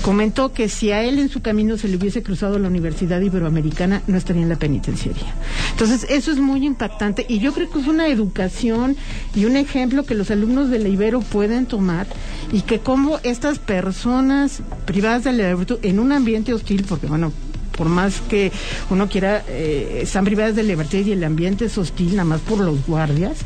comentó 0.02 0.52
que 0.52 0.68
si 0.68 0.90
a 0.92 1.02
él 1.02 1.18
en 1.18 1.28
su 1.28 1.42
camino 1.42 1.76
se 1.76 1.88
le 1.88 1.96
hubiese 1.96 2.22
cruzado 2.22 2.58
la 2.58 2.68
Universidad 2.68 3.20
Iberoamericana, 3.20 4.02
no 4.06 4.16
estaría 4.16 4.42
en 4.42 4.48
la 4.48 4.56
penitenciaría. 4.56 5.34
Entonces, 5.72 6.06
eso 6.08 6.30
es 6.30 6.38
muy 6.38 6.64
impactante 6.64 7.26
y 7.28 7.38
yo 7.38 7.52
creo 7.52 7.70
que 7.70 7.80
es 7.80 7.86
una 7.86 8.08
educación 8.08 8.96
y 9.34 9.44
un 9.44 9.56
ejemplo 9.56 10.04
que 10.04 10.14
los 10.14 10.30
alumnos 10.30 10.70
de 10.70 10.78
la 10.78 10.88
Ibero 10.88 11.20
pueden 11.20 11.66
tomar 11.66 12.06
y 12.52 12.62
que 12.62 12.80
como 12.80 13.18
estas 13.22 13.58
personas 13.58 14.62
privadas 14.84 15.24
de 15.24 15.32
la 15.32 15.50
libertad 15.50 15.78
en 15.82 15.98
un 15.98 16.12
ambiente 16.12 16.54
hostil, 16.54 16.84
porque 16.88 17.06
bueno, 17.06 17.32
por 17.76 17.88
más 17.88 18.21
que 18.23 18.52
uno 18.90 19.09
quiera, 19.09 19.45
eh, 19.49 20.00
están 20.02 20.25
privadas 20.25 20.56
de 20.56 20.62
libertad 20.62 20.99
y 20.99 21.12
el 21.12 21.25
ambiente 21.25 21.66
es 21.66 21.78
hostil, 21.78 22.12
nada 22.12 22.25
más 22.25 22.40
por 22.40 22.59
los 22.59 22.85
guardias, 22.87 23.38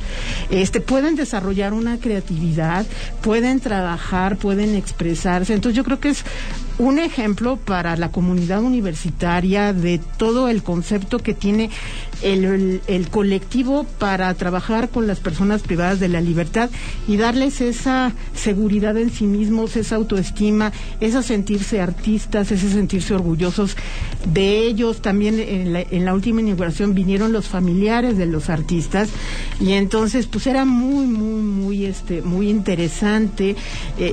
este, 0.51 0.81
pueden 0.81 1.17
desarrollar 1.17 1.73
una 1.73 1.99
creatividad, 1.99 2.87
pueden 3.23 3.61
trabajar, 3.61 4.37
pueden 4.37 4.75
expresarse. 4.75 5.55
Entonces 5.55 5.77
yo 5.77 5.85
creo 5.85 6.01
que 6.01 6.11
es 6.11 6.25
un 6.81 6.99
ejemplo 6.99 7.57
para 7.59 7.95
la 7.97 8.11
comunidad 8.11 8.63
universitaria 8.63 9.75
de 9.75 10.01
todo 10.17 10.49
el 10.49 10.63
concepto 10.63 11.19
que 11.19 11.35
tiene 11.35 11.69
el, 12.23 12.81
el- 12.87 13.09
colectivo 13.11 13.85
para 13.99 14.33
trabajar 14.35 14.89
con 14.89 15.07
las 15.07 15.21
personas 15.21 15.61
privadas 15.63 16.01
de 16.01 16.09
la 16.09 16.21
libertad 16.23 16.71
y 17.07 17.17
darles 17.19 17.61
esa 17.61 18.13
seguridad 18.35 18.97
en 18.97 19.11
sí 19.11 19.25
mismos, 19.27 19.77
esa 19.77 19.97
autoestima, 19.97 20.73
esa 21.01 21.23
sentirse 21.23 21.81
artistas, 21.83 22.51
ese 22.51 22.71
sentirse 22.71 23.15
orgullosos 23.15 23.77
de 24.33 24.67
ellos. 24.67 25.03
También 25.03 25.39
en 25.39 25.73
la, 25.75 25.81
en 25.83 26.05
la 26.07 26.15
última 26.15 26.41
inauguración 26.41 26.95
vinieron 26.95 27.33
los 27.33 27.47
familiares 27.49 28.17
de 28.17 28.27
los 28.27 28.49
artistas 28.49 29.11
y 29.61 29.73
entonces 29.73 30.27
pues 30.27 30.47
era 30.47 30.65
muy, 30.65 31.07
muy, 31.07 31.43
muy, 31.43 31.85
este, 31.87 32.23
muy 32.23 32.49
interesante 32.49 33.51
eh, 33.51 33.57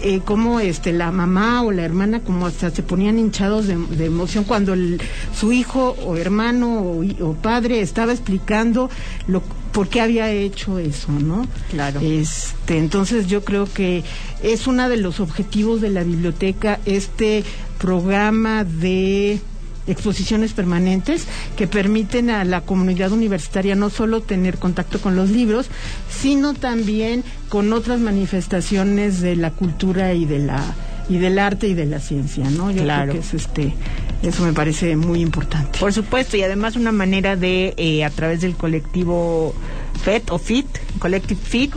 eh, 0.04 0.22
cómo 0.26 0.60
este, 0.60 0.92
la 0.92 1.12
mamá 1.14 1.62
o 1.64 1.72
la 1.72 1.84
hermana 1.84 2.20
como 2.22 2.48
hasta 2.58 2.72
se 2.76 2.84
ponían 2.84 3.20
hinchados 3.20 3.68
de, 3.68 3.76
de 3.78 4.06
emoción 4.06 4.44
cuando 4.44 4.74
el- 4.74 5.00
su 5.38 5.52
hijo 5.54 5.96
o 6.06 6.16
hermano 6.18 6.82
o 7.22 7.34
padre 7.42 7.82
estaba 7.82 8.12
explicando 8.14 8.90
lo, 9.28 9.42
por 9.72 9.88
qué 9.90 10.02
había 10.02 10.32
hecho 10.32 10.80
eso, 10.80 11.12
¿no? 11.12 11.48
Claro. 11.70 12.00
Este, 12.02 12.78
entonces 12.80 13.28
yo 13.28 13.44
creo 13.46 13.72
que 13.72 14.04
es 14.42 14.66
uno 14.66 14.90
de 14.90 14.98
los 14.98 15.20
objetivos 15.20 15.82
de 15.82 15.90
la 15.92 16.04
biblioteca 16.04 16.80
este 16.86 17.44
programa 17.78 18.64
de 18.64 19.40
exposiciones 19.86 20.52
permanentes 20.52 21.26
que 21.56 21.66
permiten 21.68 22.30
a 22.30 22.44
la 22.44 22.60
comunidad 22.62 23.12
universitaria 23.14 23.74
no 23.76 23.90
solo 23.90 24.20
tener 24.22 24.58
contacto 24.58 25.00
con 25.00 25.16
los 25.16 25.30
libros, 25.30 25.68
sino 26.10 26.54
también 26.54 27.24
con 27.48 27.72
otras 27.72 28.00
manifestaciones 28.02 29.22
de 29.22 29.38
la 29.38 29.52
cultura 29.52 30.14
y 30.14 30.26
de 30.26 30.40
la 30.40 30.76
y 31.10 31.18
del 31.18 31.40
arte 31.40 31.68
y 31.68 31.74
de 31.74 31.86
la 31.86 32.00
ciencia, 32.00 32.50
¿no? 32.50 32.72
Yo 32.72 32.84
Claro. 32.84 33.12
creo 33.12 33.22
que 33.22 33.28
es 33.28 33.34
este 33.34 33.74
eso 34.24 34.44
me 34.44 34.52
parece 34.54 34.96
muy 34.96 35.22
importante. 35.22 35.78
Por 35.80 35.94
supuesto, 35.94 36.38
y 36.38 36.42
además 36.42 36.76
una 36.76 36.92
manera 36.92 37.36
de, 37.36 37.76
eh, 37.78 38.04
a 38.04 38.10
través 38.10 38.42
del 38.42 38.56
colectivo 38.56 39.54
FET 40.08 40.32
o 40.32 40.38
FIT, 40.38 40.68
Collective 41.00 41.38
FIT, 41.44 41.74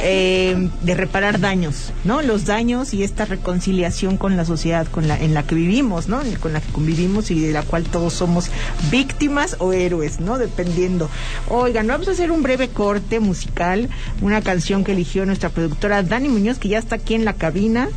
eh, 0.00 0.70
de 0.82 0.94
reparar 0.94 1.40
daños, 1.40 1.92
¿no? 2.04 2.22
Los 2.22 2.44
daños 2.44 2.94
y 2.94 3.02
esta 3.02 3.24
reconciliación 3.24 4.18
con 4.18 4.36
la 4.36 4.44
sociedad 4.44 4.86
con 4.86 5.08
la, 5.08 5.18
en 5.18 5.34
la 5.34 5.42
que 5.42 5.56
vivimos, 5.56 6.06
¿no? 6.06 6.20
Con 6.38 6.52
la 6.52 6.60
que 6.60 6.70
convivimos 6.70 7.32
y 7.32 7.40
de 7.40 7.50
la 7.52 7.62
cual 7.62 7.82
todos 7.82 8.12
somos 8.12 8.52
víctimas 8.92 9.56
o 9.58 9.72
héroes, 9.72 10.20
¿no? 10.20 10.38
Dependiendo. 10.38 11.10
Oigan, 11.48 11.88
vamos 11.88 12.06
a 12.06 12.12
hacer 12.12 12.30
un 12.30 12.44
breve 12.44 12.68
corte 12.68 13.18
musical, 13.18 13.88
una 14.20 14.42
canción 14.42 14.84
que 14.84 14.92
eligió 14.92 15.26
nuestra 15.26 15.48
productora 15.48 16.04
Dani 16.04 16.28
Muñoz, 16.28 16.58
que 16.58 16.68
ya 16.68 16.78
está 16.78 16.94
aquí 16.94 17.14
en 17.14 17.24
la 17.24 17.32
cabina, 17.32 17.88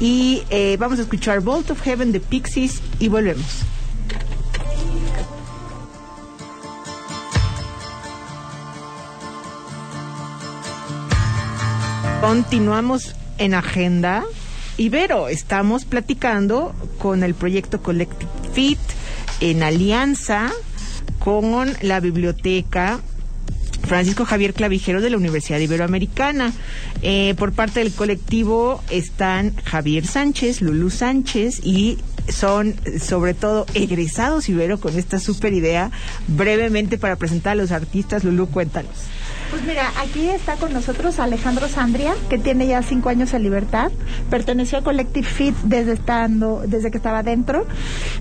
y 0.00 0.42
eh, 0.50 0.76
vamos 0.80 0.98
a 0.98 1.02
escuchar 1.02 1.40
Vault 1.40 1.70
of 1.70 1.80
Heaven 1.82 2.10
de 2.10 2.18
Pixies 2.18 2.82
y 2.98 3.06
volvemos. 3.06 3.64
Continuamos 12.26 13.14
en 13.36 13.52
agenda. 13.52 14.24
Ibero, 14.78 15.28
estamos 15.28 15.84
platicando 15.84 16.74
con 16.96 17.22
el 17.22 17.34
proyecto 17.34 17.82
Collective 17.82 18.30
Fit 18.54 18.78
en 19.40 19.62
alianza 19.62 20.50
con 21.18 21.70
la 21.82 22.00
biblioteca 22.00 22.98
Francisco 23.86 24.24
Javier 24.24 24.54
Clavijero 24.54 25.02
de 25.02 25.10
la 25.10 25.18
Universidad 25.18 25.58
Iberoamericana. 25.58 26.54
Eh, 27.02 27.34
por 27.36 27.52
parte 27.52 27.80
del 27.80 27.92
colectivo 27.92 28.82
están 28.88 29.54
Javier 29.56 30.06
Sánchez, 30.06 30.62
Lulu 30.62 30.88
Sánchez 30.88 31.60
y 31.62 31.98
son 32.30 32.74
sobre 32.98 33.34
todo 33.34 33.66
egresados 33.74 34.48
Ibero 34.48 34.80
con 34.80 34.98
esta 34.98 35.20
super 35.20 35.52
idea. 35.52 35.90
Brevemente 36.26 36.96
para 36.96 37.16
presentar 37.16 37.52
a 37.52 37.56
los 37.56 37.70
artistas, 37.70 38.24
Lulu, 38.24 38.46
cuéntanos. 38.46 38.94
Pues 39.54 39.66
mira, 39.66 39.92
aquí 40.00 40.28
está 40.30 40.56
con 40.56 40.72
nosotros 40.72 41.20
Alejandro 41.20 41.68
Sandria, 41.68 42.16
que 42.28 42.38
tiene 42.38 42.66
ya 42.66 42.82
cinco 42.82 43.08
años 43.08 43.34
en 43.34 43.44
libertad. 43.44 43.92
Perteneció 44.28 44.78
a 44.78 44.82
Collective 44.82 45.24
Fit 45.28 45.54
desde 45.62 45.92
estando, 45.92 46.64
desde 46.66 46.90
que 46.90 46.96
estaba 46.96 47.22
dentro. 47.22 47.64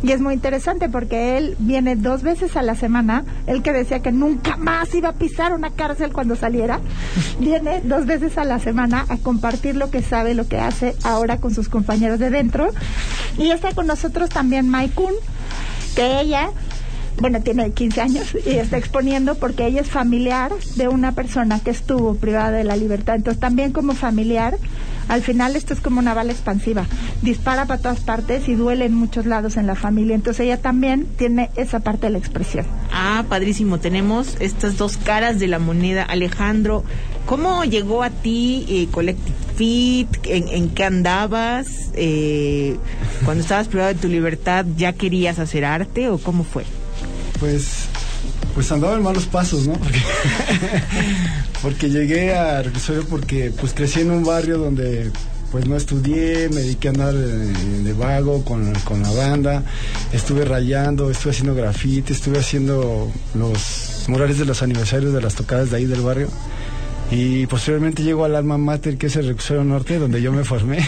Y 0.04 0.12
es 0.12 0.22
muy 0.22 0.36
interesante 0.36 0.90
porque 0.90 1.40
él 1.40 1.56
viene 1.58 1.96
dos 1.96 2.22
veces 2.22 2.56
a 2.56 2.62
la 2.62 2.76
semana. 2.76 3.26
Él 3.48 3.64
que 3.64 3.74
decía 3.74 4.00
que 4.04 4.12
nunca 4.12 4.58
más 4.58 4.94
iba 4.94 5.10
a 5.10 5.14
pisar 5.14 5.54
una 5.54 5.72
cárcel 5.72 6.14
cuando 6.14 6.36
saliera. 6.36 6.82
Viene 7.40 7.82
dos 7.84 8.06
veces 8.06 8.38
a 8.38 8.44
la 8.44 8.60
semana 8.60 9.04
a 9.10 9.18
compartir 9.18 9.76
lo 9.76 9.90
que 9.90 10.04
sabe, 10.04 10.36
lo 10.36 10.48
que 10.48 10.60
hace 10.60 10.96
ahora 11.02 11.38
con 11.38 11.52
sus 11.56 11.68
compañeros 11.68 12.20
de 12.20 12.30
dentro. 12.30 12.70
Y 13.40 13.50
está 13.50 13.74
con 13.74 13.88
nosotros 13.88 14.30
también 14.30 14.70
Maikun, 14.70 15.14
que 15.96 16.22
ella 16.22 16.52
bueno, 17.24 17.40
tiene 17.40 17.72
15 17.72 18.02
años 18.02 18.38
y 18.46 18.50
está 18.50 18.78
exponiendo 18.78 19.36
porque 19.36 19.66
ella 19.66 19.80
es 19.80 19.90
familiar 19.90 20.52
de 20.76 20.90
una 20.90 21.14
persona 21.14 21.62
que 21.62 21.70
estuvo 21.70 22.16
privada 22.16 22.52
de 22.52 22.66
la 22.66 22.76
libertad. 22.76 23.16
Entonces, 23.16 23.40
también 23.40 23.72
como 23.72 23.94
familiar, 23.94 24.58
al 25.08 25.22
final 25.22 25.56
esto 25.56 25.74
es 25.74 25.80
como 25.80 26.00
una 26.00 26.14
bala 26.14 26.34
expansiva. 26.34 26.86
Dispara 27.22 27.66
para 27.66 27.82
todas 27.82 28.02
partes 28.02 28.50
y 28.50 28.56
duele 28.56 28.84
en 28.84 28.94
muchos 28.94 29.26
lados 29.26 29.56
en 29.56 29.68
la 29.68 29.76
familia. 29.76 30.16
Entonces, 30.16 30.42
ella 30.42 30.62
también 30.62 31.08
tiene 31.18 31.50
esa 31.56 31.80
parte 31.80 32.08
de 32.08 32.10
la 32.10 32.18
expresión. 32.18 32.66
Ah, 32.92 33.24
padrísimo. 33.30 33.80
Tenemos 33.80 34.36
estas 34.42 34.78
dos 34.78 34.98
caras 34.98 35.40
de 35.40 35.48
la 35.48 35.60
moneda. 35.60 36.04
Alejandro, 36.04 36.84
¿cómo 37.26 37.64
llegó 37.64 38.04
a 38.04 38.10
ti 38.10 38.66
eh, 38.68 38.88
Collective 38.92 39.38
Fit? 39.56 40.10
¿En, 40.26 40.50
en 40.50 40.68
qué 40.72 40.84
andabas? 40.84 41.90
Eh, 41.94 42.76
cuando 43.24 43.44
estabas 43.44 43.70
privado 43.70 43.94
de 43.94 44.00
tu 44.02 44.10
libertad, 44.10 44.66
¿ya 44.76 44.92
querías 44.92 45.40
hacer 45.40 45.64
arte 45.64 46.10
o 46.10 46.18
cómo 46.18 46.44
fue? 46.44 46.66
Pues, 47.44 47.90
pues 48.56 48.72
andaba 48.72 48.96
en 48.96 49.04
malos 49.04 49.26
pasos, 49.26 49.68
¿no? 49.68 49.74
Porque, 49.74 50.00
porque 51.62 51.90
llegué 51.90 52.34
a 52.34 52.62
Reclusorio 52.62 53.06
porque 53.10 53.52
pues 53.60 53.74
crecí 53.74 54.00
en 54.00 54.12
un 54.12 54.24
barrio 54.24 54.58
donde 54.58 55.12
pues 55.52 55.68
no 55.68 55.76
estudié, 55.76 56.48
me 56.48 56.62
dediqué 56.62 56.88
a 56.88 56.92
andar 56.92 57.14
de, 57.14 57.94
vago 57.94 58.46
con, 58.46 58.74
con 58.86 59.02
la 59.02 59.12
banda, 59.12 59.62
estuve 60.14 60.46
rayando, 60.46 61.12
estuve 61.12 61.32
haciendo 61.32 61.54
grafite, 61.54 62.14
estuve 62.14 62.40
haciendo 62.40 63.12
los 63.36 64.06
murales 64.08 64.40
de 64.40 64.46
los 64.46 64.64
aniversarios 64.64 65.14
de 65.14 65.22
las 65.22 65.36
tocadas 65.36 65.70
de 65.70 65.76
ahí 65.76 65.86
del 65.86 66.00
barrio. 66.00 66.30
Y 67.12 67.46
posteriormente 67.48 68.04
llego 68.04 68.24
al 68.24 68.38
alma 68.38 68.58
mater, 68.58 68.98
que 68.98 69.08
es 69.08 69.18
el 69.18 69.28
Reclusorio 69.28 69.66
Norte, 69.66 70.00
donde 70.00 70.22
yo 70.22 70.32
me 70.32 70.46
formé. 70.46 70.80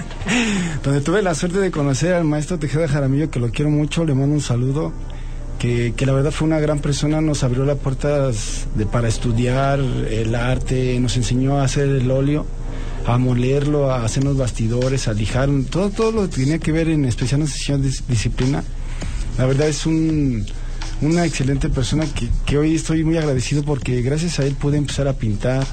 donde 0.82 1.00
tuve 1.00 1.22
la 1.22 1.36
suerte 1.36 1.60
de 1.60 1.70
conocer 1.70 2.14
al 2.14 2.24
maestro 2.24 2.58
Tejeda 2.58 2.88
Jaramillo, 2.88 3.30
que 3.30 3.38
lo 3.38 3.50
quiero 3.50 3.70
mucho, 3.70 4.04
le 4.04 4.14
mando 4.14 4.34
un 4.34 4.42
saludo 4.42 4.92
que, 5.96 6.06
la 6.06 6.12
verdad 6.12 6.30
fue 6.30 6.46
una 6.46 6.60
gran 6.60 6.78
persona, 6.80 7.20
nos 7.20 7.42
abrió 7.42 7.64
las 7.64 7.78
puertas 7.78 8.66
de, 8.74 8.86
para 8.86 9.08
estudiar 9.08 9.80
el 9.80 10.34
arte, 10.34 10.98
nos 11.00 11.16
enseñó 11.16 11.58
a 11.58 11.64
hacer 11.64 11.88
el 11.88 12.10
óleo, 12.10 12.46
a 13.06 13.18
molerlo, 13.18 13.90
a 13.90 14.04
hacer 14.04 14.24
los 14.24 14.36
bastidores, 14.36 15.08
a 15.08 15.12
lijar, 15.12 15.48
todo, 15.70 15.90
todo 15.90 16.12
lo 16.12 16.28
que 16.28 16.36
tenía 16.36 16.58
que 16.58 16.72
ver 16.72 16.88
en 16.88 17.04
especial 17.04 17.40
en 17.40 17.48
sesión 17.48 17.82
disciplina. 17.82 18.62
La 19.38 19.46
verdad 19.46 19.68
es 19.68 19.86
un, 19.86 20.46
una 21.00 21.24
excelente 21.24 21.68
persona 21.68 22.06
que 22.44 22.58
hoy 22.58 22.74
estoy 22.74 23.04
muy 23.04 23.16
agradecido 23.16 23.62
porque 23.64 24.02
gracias 24.02 24.38
a 24.38 24.44
él 24.44 24.54
pude 24.54 24.78
empezar 24.78 25.08
a 25.08 25.14
pintar, 25.14 25.66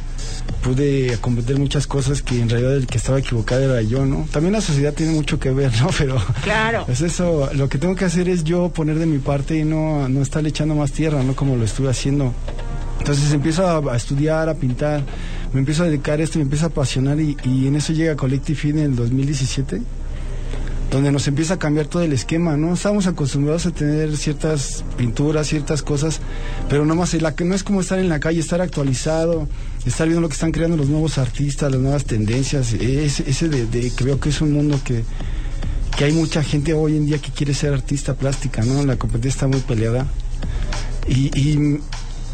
pude 0.62 1.18
comprender 1.20 1.58
muchas 1.60 1.88
cosas 1.88 2.22
que 2.22 2.40
en 2.40 2.50
realidad 2.50 2.76
el 2.78 2.88
que 2.88 2.98
estaba 2.98 3.20
equivocado 3.20 3.62
era 3.64 3.82
yo, 3.82 4.06
¿no? 4.06 4.28
También 4.32 4.54
la 4.54 4.62
sociedad 4.62 4.94
tiene 4.94 5.14
mucho 5.14 5.40
que 5.40 5.52
ver, 5.52 5.72
¿no? 5.82 5.90
Pero 5.98 6.16
Claro. 6.44 6.86
es 6.88 7.02
eso, 7.02 7.50
lo 7.54 7.68
que 7.70 7.78
tengo 7.78 7.96
que 7.96 8.06
hacer 8.06 8.30
es 8.30 8.44
yo 8.44 8.70
poner 8.70 8.98
de 9.00 9.06
mi 9.06 9.18
parte 9.20 9.58
y 9.58 9.64
no, 9.66 10.08
no 10.10 10.22
estarle 10.22 10.50
echando 10.50 10.76
más 10.76 10.92
tierra, 10.92 11.22
¿no? 11.24 11.36
Como 11.36 11.56
lo 11.56 11.66
estuve 11.66 11.90
haciendo. 11.90 12.34
Entonces 13.00 13.34
empiezo 13.34 13.68
a, 13.68 13.94
a 13.94 13.98
estudiar, 13.98 14.48
a 14.48 14.54
pintar, 14.56 15.04
me 15.52 15.60
empiezo 15.60 15.84
a 15.84 15.88
dedicar 15.88 16.20
a 16.20 16.24
esto, 16.24 16.40
me 16.40 16.44
empiezo 16.44 16.66
a 16.66 16.70
apasionar 16.70 17.20
y, 17.20 17.36
y 17.44 17.68
en 17.68 17.76
eso 17.76 17.92
llega 17.92 18.16
Collective 18.16 18.58
Feed 18.58 18.78
en 18.78 18.84
el 18.86 18.96
2017 18.96 19.82
donde 20.92 21.12
nos 21.12 21.28
empieza 21.28 21.56
a 21.56 21.58
cambiar 21.60 21.88
todo 21.88 22.04
el 22.04 22.14
esquema, 22.14 22.56
¿no? 22.56 22.76
Estamos 22.76 23.08
acostumbrados 23.08 23.66
a 23.66 23.72
tener 23.72 24.16
ciertas 24.16 24.86
pinturas, 24.96 25.48
ciertas 25.48 25.82
cosas, 25.82 26.20
pero 26.70 26.86
no 26.86 26.94
más, 26.94 27.16
la 27.16 27.34
que 27.34 27.44
no 27.46 27.56
es 27.56 27.64
como 27.64 27.82
estar 27.82 27.98
en 27.98 28.10
la 28.10 28.20
calle, 28.20 28.40
estar 28.40 28.62
actualizado, 28.62 29.48
estar 29.86 30.08
viendo 30.08 30.22
lo 30.22 30.30
que 30.30 30.34
están 30.34 30.52
creando 30.52 30.78
los 30.78 30.88
nuevos 30.88 31.18
artistas, 31.18 31.72
las 31.72 31.82
nuevas 31.82 32.06
tendencias, 32.06 32.74
ese, 32.74 33.50
de, 33.50 33.66
de 33.66 33.92
veo 34.04 34.20
que 34.20 34.30
es 34.30 34.42
un 34.42 34.54
mundo 34.54 34.80
que, 34.84 35.04
que 35.98 36.06
hay 36.06 36.14
mucha 36.14 36.44
gente 36.44 36.74
hoy 36.74 36.98
en 36.98 37.06
día 37.06 37.20
que 37.20 37.32
quiere 37.32 37.54
ser 37.54 37.74
artista 37.74 38.16
plástica, 38.16 38.64
¿no? 38.64 38.86
La 38.86 38.96
competencia 38.98 39.30
está 39.30 39.48
muy 39.48 39.60
peleada. 39.62 40.08
Y, 41.08 41.38
y, 41.38 41.80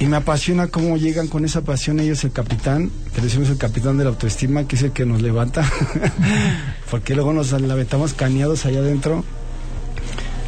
me 0.06 0.16
apasiona 0.16 0.68
cómo 0.68 0.96
llegan 0.96 1.28
con 1.28 1.44
esa 1.44 1.62
pasión 1.62 2.00
ellos, 2.00 2.24
el 2.24 2.32
capitán, 2.32 2.90
que 3.14 3.22
decimos 3.22 3.50
el 3.50 3.58
capitán 3.58 3.98
de 3.98 4.06
la 4.06 4.12
autoestima, 4.12 4.66
que 4.66 4.78
es 4.78 4.84
el 4.84 4.92
que 4.92 5.06
nos 5.06 5.22
levanta, 5.22 5.70
porque 6.90 7.16
luego 7.16 7.34
nos 7.34 7.52
la 7.52 7.74
aventamos 7.74 8.14
cañados 8.14 8.66
allá 8.66 8.80
adentro. 8.80 9.26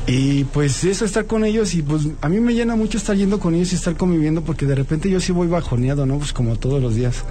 Y 0.07 0.45
pues 0.45 0.83
eso, 0.83 1.05
estar 1.05 1.25
con 1.25 1.45
ellos 1.45 1.75
y 1.75 1.83
pues 1.83 2.07
a 2.21 2.29
mí 2.29 2.39
me 2.39 2.53
llena 2.53 2.75
mucho 2.75 2.97
estar 2.97 3.15
yendo 3.15 3.39
con 3.39 3.53
ellos 3.53 3.71
y 3.71 3.75
estar 3.75 3.95
conviviendo 3.95 4.43
porque 4.43 4.65
de 4.65 4.75
repente 4.75 5.09
yo 5.09 5.19
sí 5.19 5.31
voy 5.31 5.47
bajoneado, 5.47 6.05
¿no? 6.05 6.17
Pues 6.17 6.33
como 6.33 6.55
todos 6.55 6.81
los 6.81 6.95
días. 6.95 7.23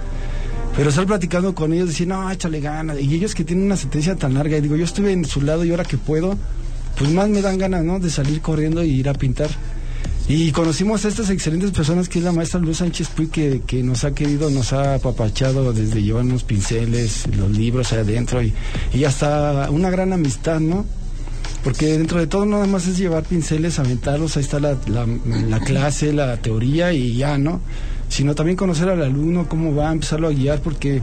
Pero 0.75 0.89
estar 0.89 1.05
platicando 1.05 1.53
con 1.53 1.73
ellos, 1.73 1.89
decir, 1.89 2.07
no, 2.07 2.31
échale 2.31 2.61
ganas. 2.61 2.99
Y 2.99 3.13
ellos 3.13 3.35
que 3.35 3.43
tienen 3.43 3.65
una 3.65 3.75
sentencia 3.75 4.15
tan 4.15 4.33
larga, 4.33 4.57
y 4.57 4.61
digo, 4.61 4.77
yo 4.77 4.85
estuve 4.85 5.11
en 5.11 5.25
su 5.25 5.41
lado 5.41 5.65
y 5.65 5.71
ahora 5.71 5.83
que 5.83 5.97
puedo, 5.97 6.37
pues 6.97 7.11
más 7.11 7.27
me 7.27 7.41
dan 7.41 7.57
ganas, 7.57 7.83
¿no? 7.83 7.99
De 7.99 8.09
salir 8.09 8.41
corriendo 8.41 8.81
y 8.83 8.91
ir 8.91 9.09
a 9.09 9.13
pintar. 9.13 9.49
Y 10.29 10.51
conocimos 10.53 11.03
a 11.03 11.09
estas 11.09 11.29
excelentes 11.29 11.71
personas 11.71 12.07
que 12.07 12.19
es 12.19 12.25
la 12.25 12.31
maestra 12.31 12.59
Luz 12.61 12.77
Sánchez 12.77 13.09
Puy, 13.09 13.27
que, 13.27 13.61
que 13.67 13.83
nos 13.83 14.05
ha 14.05 14.13
querido, 14.13 14.49
nos 14.49 14.71
ha 14.71 14.95
apapachado 14.95 15.73
desde 15.73 16.01
llevarnos 16.01 16.43
pinceles, 16.43 17.27
los 17.35 17.51
libros 17.51 17.91
adentro 17.91 18.41
y, 18.41 18.53
y 18.93 19.03
hasta 19.03 19.69
una 19.71 19.89
gran 19.89 20.13
amistad, 20.13 20.61
¿no? 20.61 20.85
Porque 21.63 21.97
dentro 21.97 22.19
de 22.19 22.27
todo 22.27 22.45
nada 22.45 22.65
más 22.65 22.87
es 22.87 22.97
llevar 22.97 23.23
pinceles, 23.23 23.77
aventarlos, 23.77 24.35
ahí 24.35 24.43
está 24.43 24.59
la, 24.59 24.77
la, 24.87 25.05
la 25.47 25.59
clase, 25.59 26.11
la 26.11 26.37
teoría 26.37 26.91
y 26.93 27.15
ya, 27.17 27.37
¿no? 27.37 27.61
Sino 28.09 28.33
también 28.33 28.57
conocer 28.57 28.89
al 28.89 29.03
alumno, 29.03 29.47
cómo 29.47 29.75
va, 29.75 29.91
empezarlo 29.91 30.27
a 30.27 30.31
guiar, 30.31 30.61
porque 30.61 31.01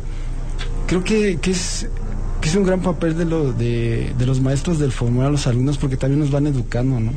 creo 0.86 1.04
que, 1.04 1.38
que 1.40 1.52
es 1.52 1.88
que 2.40 2.48
es 2.48 2.54
un 2.54 2.64
gran 2.64 2.80
papel 2.80 3.16
de, 3.16 3.24
lo, 3.24 3.52
de, 3.52 4.12
de 4.16 4.26
los 4.26 4.40
maestros 4.40 4.78
del 4.78 4.92
formar 4.92 5.26
a 5.26 5.30
los 5.30 5.46
alumnos 5.46 5.76
porque 5.78 5.96
también 5.96 6.20
nos 6.20 6.30
van 6.30 6.46
educando, 6.46 7.00
¿no? 7.00 7.12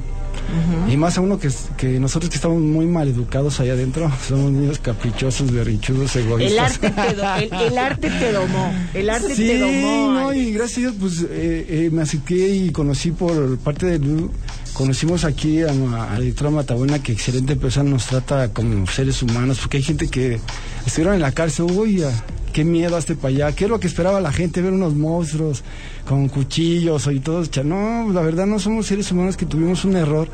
Y 0.90 0.98
más 0.98 1.18
a 1.18 1.22
uno 1.22 1.40
que, 1.40 1.50
que 1.78 2.00
nosotros 2.00 2.30
que 2.30 2.36
estamos 2.36 2.62
muy 2.62 2.86
mal 2.86 3.08
educados 3.08 3.60
allá 3.60 3.74
adentro, 3.74 4.12
somos 4.28 4.52
niños 4.52 4.80
caprichosos, 4.80 5.52
berrichudos, 5.52 6.16
El 6.16 6.26
egoístas. 6.26 6.80
arte, 6.84 6.90
te 6.90 7.16
do- 7.16 7.36
el, 7.36 7.68
el 7.72 7.78
arte 7.78 8.10
te 8.10 8.32
domó. 8.32 8.74
El 8.94 9.10
arte 9.10 9.36
Sí, 9.36 9.48
te 9.48 9.60
domó. 9.60 10.12
no, 10.14 10.34
y 10.34 10.52
gracias 10.54 10.78
a 10.78 10.82
Dios, 10.82 10.96
pues 11.00 11.22
eh, 11.30 11.66
eh, 11.70 11.90
me 11.92 12.02
acerqué 12.02 12.50
y 12.56 12.72
conocí 12.72 13.12
por 13.12 13.58
parte 13.60 13.86
de 13.98 14.28
conocimos 14.74 15.26
aquí 15.26 15.62
a, 15.62 15.70
a 15.70 16.14
la 16.14 16.20
directora 16.20 16.50
Matabuena, 16.50 17.00
que 17.04 17.12
excelente 17.12 17.56
persona 17.56 17.90
nos 17.90 18.08
trata 18.08 18.50
como 18.54 18.88
seres 18.88 19.22
humanos, 19.22 19.60
porque 19.60 19.78
hay 19.78 19.84
gente 19.84 20.08
que 20.08 20.40
estuvieron 20.86 21.16
en 21.16 21.22
la 21.22 21.32
cárcel, 21.32 21.66
uy, 21.72 22.04
ah, 22.04 22.12
qué 22.52 22.64
miedo 22.64 22.96
hazte 22.96 23.16
para 23.16 23.30
allá, 23.30 23.56
qué 23.56 23.66
es 23.66 23.70
lo 23.70 23.80
que 23.80 23.88
esperaba 23.88 24.22
la 24.22 24.32
gente, 24.32 24.62
ver 24.62 24.74
unos 24.74 24.94
monstruos 24.96 25.64
con 26.08 26.30
cuchillos 26.30 27.08
y 27.12 27.20
todo, 27.20 27.44
no, 27.64 28.12
la 28.12 28.22
verdad 28.22 28.46
no 28.46 28.60
somos 28.60 28.88
seres 28.88 29.12
humanos 29.12 29.38
que 29.38 29.46
tuvimos 29.46 29.86
un 29.86 29.96
error, 29.96 30.28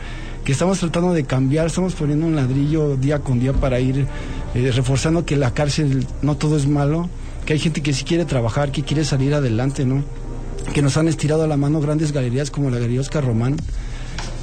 que 0.44 0.52
estamos 0.52 0.80
tratando 0.80 1.14
de 1.14 1.24
cambiar, 1.26 1.68
estamos 1.68 1.94
poniendo 1.94 2.26
un 2.26 2.36
ladrillo 2.36 2.96
día 2.96 3.20
con 3.20 3.40
día 3.40 3.54
para 3.54 3.80
ir 3.80 4.08
eh, 4.56 4.72
reforzando 4.74 5.26
que 5.26 5.36
la 5.36 5.54
cárcel 5.54 6.06
no 6.22 6.38
todo 6.38 6.58
es 6.58 6.68
malo, 6.68 7.10
que 7.46 7.54
hay 7.54 7.60
gente 7.60 7.82
que 7.82 7.94
sí 7.94 8.04
quiere 8.04 8.26
trabajar, 8.26 8.72
que 8.72 8.84
quiere 8.84 9.06
salir 9.06 9.34
adelante, 9.34 9.86
¿no? 9.86 10.04
Que 10.74 10.82
nos 10.82 10.98
han 10.98 11.08
estirado 11.08 11.44
a 11.44 11.48
la 11.48 11.56
mano 11.56 11.80
grandes 11.80 12.12
galerías 12.12 12.52
como 12.52 12.70
la 12.70 12.78
Galería 12.78 13.00
Oscar 13.00 13.24
Román, 13.24 13.56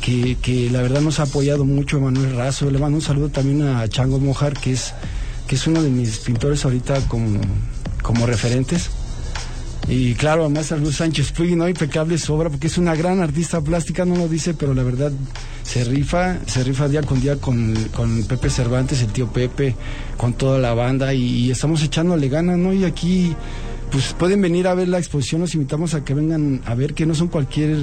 que, 0.00 0.36
que 0.40 0.70
la 0.70 0.80
verdad 0.80 1.02
nos 1.02 1.20
ha 1.20 1.24
apoyado 1.24 1.64
mucho 1.64 2.00
Manuel 2.00 2.34
Razo. 2.34 2.70
Le 2.70 2.78
mando 2.78 2.96
un 2.96 3.02
saludo 3.02 3.28
también 3.28 3.62
a 3.62 3.86
Chango 3.88 4.18
Mojar, 4.18 4.54
que 4.54 4.72
es, 4.72 4.94
es 5.54 5.66
uno 5.66 5.82
de 5.82 5.90
mis 5.90 6.18
pintores 6.18 6.64
ahorita 6.64 7.00
como, 7.08 7.40
como 8.02 8.26
referentes. 8.26 8.90
Y 9.88 10.14
claro, 10.14 10.42
además 10.42 10.72
a 10.72 10.76
Luz 10.76 10.96
Sánchez 10.96 11.32
Puig, 11.32 11.56
¿no? 11.56 11.68
Impecable 11.68 12.16
su 12.16 12.32
obra, 12.32 12.48
porque 12.48 12.68
es 12.68 12.78
una 12.78 12.94
gran 12.94 13.20
artista 13.20 13.60
plástica, 13.60 14.04
no 14.04 14.16
lo 14.16 14.28
dice, 14.28 14.54
pero 14.54 14.72
la 14.72 14.82
verdad 14.82 15.12
se 15.62 15.84
rifa, 15.84 16.38
se 16.46 16.64
rifa 16.64 16.88
día 16.88 17.02
con 17.02 17.20
día 17.20 17.36
con, 17.36 17.74
con 17.94 18.24
Pepe 18.24 18.48
Cervantes, 18.48 19.02
el 19.02 19.08
tío 19.08 19.28
Pepe, 19.28 19.76
con 20.16 20.32
toda 20.32 20.58
la 20.58 20.72
banda, 20.72 21.12
y, 21.12 21.22
y 21.22 21.50
estamos 21.50 21.82
echándole 21.82 22.28
ganas, 22.28 22.56
¿no? 22.56 22.72
Y 22.72 22.84
aquí, 22.84 23.36
pues 23.92 24.14
pueden 24.18 24.40
venir 24.40 24.68
a 24.68 24.74
ver 24.74 24.88
la 24.88 24.98
exposición, 24.98 25.42
los 25.42 25.54
invitamos 25.54 25.92
a 25.92 26.02
que 26.02 26.14
vengan 26.14 26.62
a 26.64 26.74
ver 26.74 26.94
que 26.94 27.04
no 27.04 27.14
son 27.14 27.28
cualquier 27.28 27.76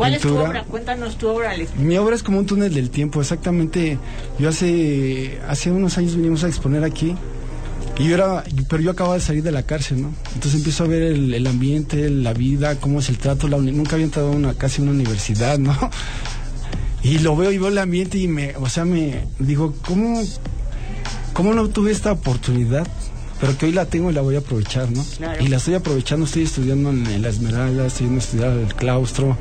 ¿Cuál 0.00 0.14
es 0.14 0.22
tu 0.22 0.36
obra? 0.36 0.64
Cuéntanos 0.64 1.18
tu 1.18 1.28
obra, 1.28 1.50
Alex. 1.50 1.76
mi 1.76 1.96
obra 1.98 2.16
es 2.16 2.22
como 2.22 2.38
un 2.38 2.46
túnel 2.46 2.72
del 2.72 2.88
tiempo, 2.88 3.20
exactamente. 3.20 3.98
Yo 4.38 4.48
hace, 4.48 5.38
hace 5.46 5.70
unos 5.70 5.98
años 5.98 6.16
vinimos 6.16 6.42
a 6.42 6.48
exponer 6.48 6.84
aquí, 6.84 7.14
y 7.98 8.08
yo 8.08 8.14
era, 8.14 8.44
pero 8.66 8.82
yo 8.82 8.92
acababa 8.92 9.16
de 9.16 9.20
salir 9.20 9.42
de 9.42 9.52
la 9.52 9.62
cárcel, 9.62 10.00
¿no? 10.00 10.14
Entonces 10.34 10.54
empiezo 10.54 10.84
a 10.84 10.86
ver 10.86 11.02
el, 11.02 11.34
el 11.34 11.46
ambiente, 11.46 12.08
la 12.08 12.32
vida, 12.32 12.76
cómo 12.76 13.00
es 13.00 13.10
el 13.10 13.18
trato, 13.18 13.46
la 13.46 13.58
nunca 13.58 13.96
había 13.96 14.06
entrado 14.06 14.28
a 14.28 14.30
una, 14.32 14.54
casi 14.54 14.80
a 14.80 14.84
una 14.84 14.92
universidad, 14.92 15.58
¿no? 15.58 15.76
Y 17.02 17.18
lo 17.18 17.34
veo 17.34 17.50
y 17.50 17.56
veo 17.56 17.68
el 17.68 17.78
ambiente 17.78 18.18
y 18.18 18.28
me, 18.28 18.54
o 18.56 18.68
sea, 18.68 18.84
me 18.84 19.26
digo, 19.38 19.74
¿cómo, 19.86 20.22
cómo 21.32 21.54
no 21.54 21.68
tuve 21.68 21.92
esta 21.92 22.12
oportunidad? 22.12 22.86
Pero 23.40 23.56
que 23.56 23.66
hoy 23.66 23.72
la 23.72 23.86
tengo 23.86 24.10
y 24.10 24.14
la 24.14 24.20
voy 24.20 24.36
a 24.36 24.40
aprovechar, 24.40 24.90
¿no? 24.90 25.02
Claro. 25.16 25.42
Y 25.42 25.48
la 25.48 25.56
estoy 25.56 25.74
aprovechando, 25.74 26.26
estoy 26.26 26.42
estudiando 26.42 26.90
en, 26.90 27.06
en 27.06 27.22
la 27.22 27.30
Esmeralda, 27.30 27.86
estoy 27.86 28.14
estudiar 28.16 28.50
el 28.50 28.74
claustro. 28.74 29.38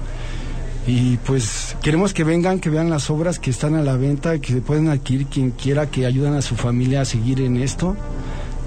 Y 0.87 1.17
pues 1.17 1.75
queremos 1.83 2.13
que 2.13 2.23
vengan, 2.23 2.59
que 2.59 2.69
vean 2.69 2.89
las 2.89 3.09
obras 3.09 3.39
que 3.39 3.51
están 3.51 3.75
a 3.75 3.81
la 3.81 3.95
venta, 3.95 4.39
que 4.39 4.53
se 4.53 4.61
pueden 4.61 4.89
adquirir 4.89 5.27
quien 5.27 5.51
quiera, 5.51 5.87
que 5.87 6.05
ayuden 6.05 6.33
a 6.33 6.41
su 6.41 6.55
familia 6.55 7.01
a 7.01 7.05
seguir 7.05 7.41
en 7.41 7.57
esto, 7.57 7.95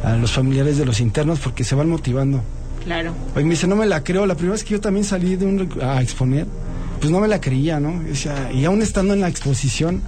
a 0.05 0.17
los 0.17 0.33
familiares 0.33 0.79
de 0.79 0.85
los 0.85 1.01
internos, 1.01 1.41
porque 1.41 1.65
se 1.65 1.75
van 1.75 1.89
motivando. 1.89 2.43
Claro. 2.85 3.15
Oye, 3.35 3.45
me 3.45 3.51
dice, 3.51 3.67
no 3.67 3.77
me 3.77 3.87
la 3.87 4.05
creo. 4.05 4.27
La 4.27 4.35
primera 4.35 4.53
vez 4.53 4.65
que 4.65 4.71
yo 4.71 4.81
también 4.81 5.05
salí 5.05 5.37
de 5.37 5.47
un, 5.47 5.69
a 5.83 6.03
exponer, 6.03 6.47
pues 7.01 7.11
no 7.11 7.21
me 7.21 7.29
la 7.29 7.41
creía, 7.41 7.81
¿no? 7.81 8.03
Y 8.53 8.65
aún 8.65 8.83
estando 8.83 9.15
en 9.15 9.21
la 9.21 9.29
exposición, 9.29 10.03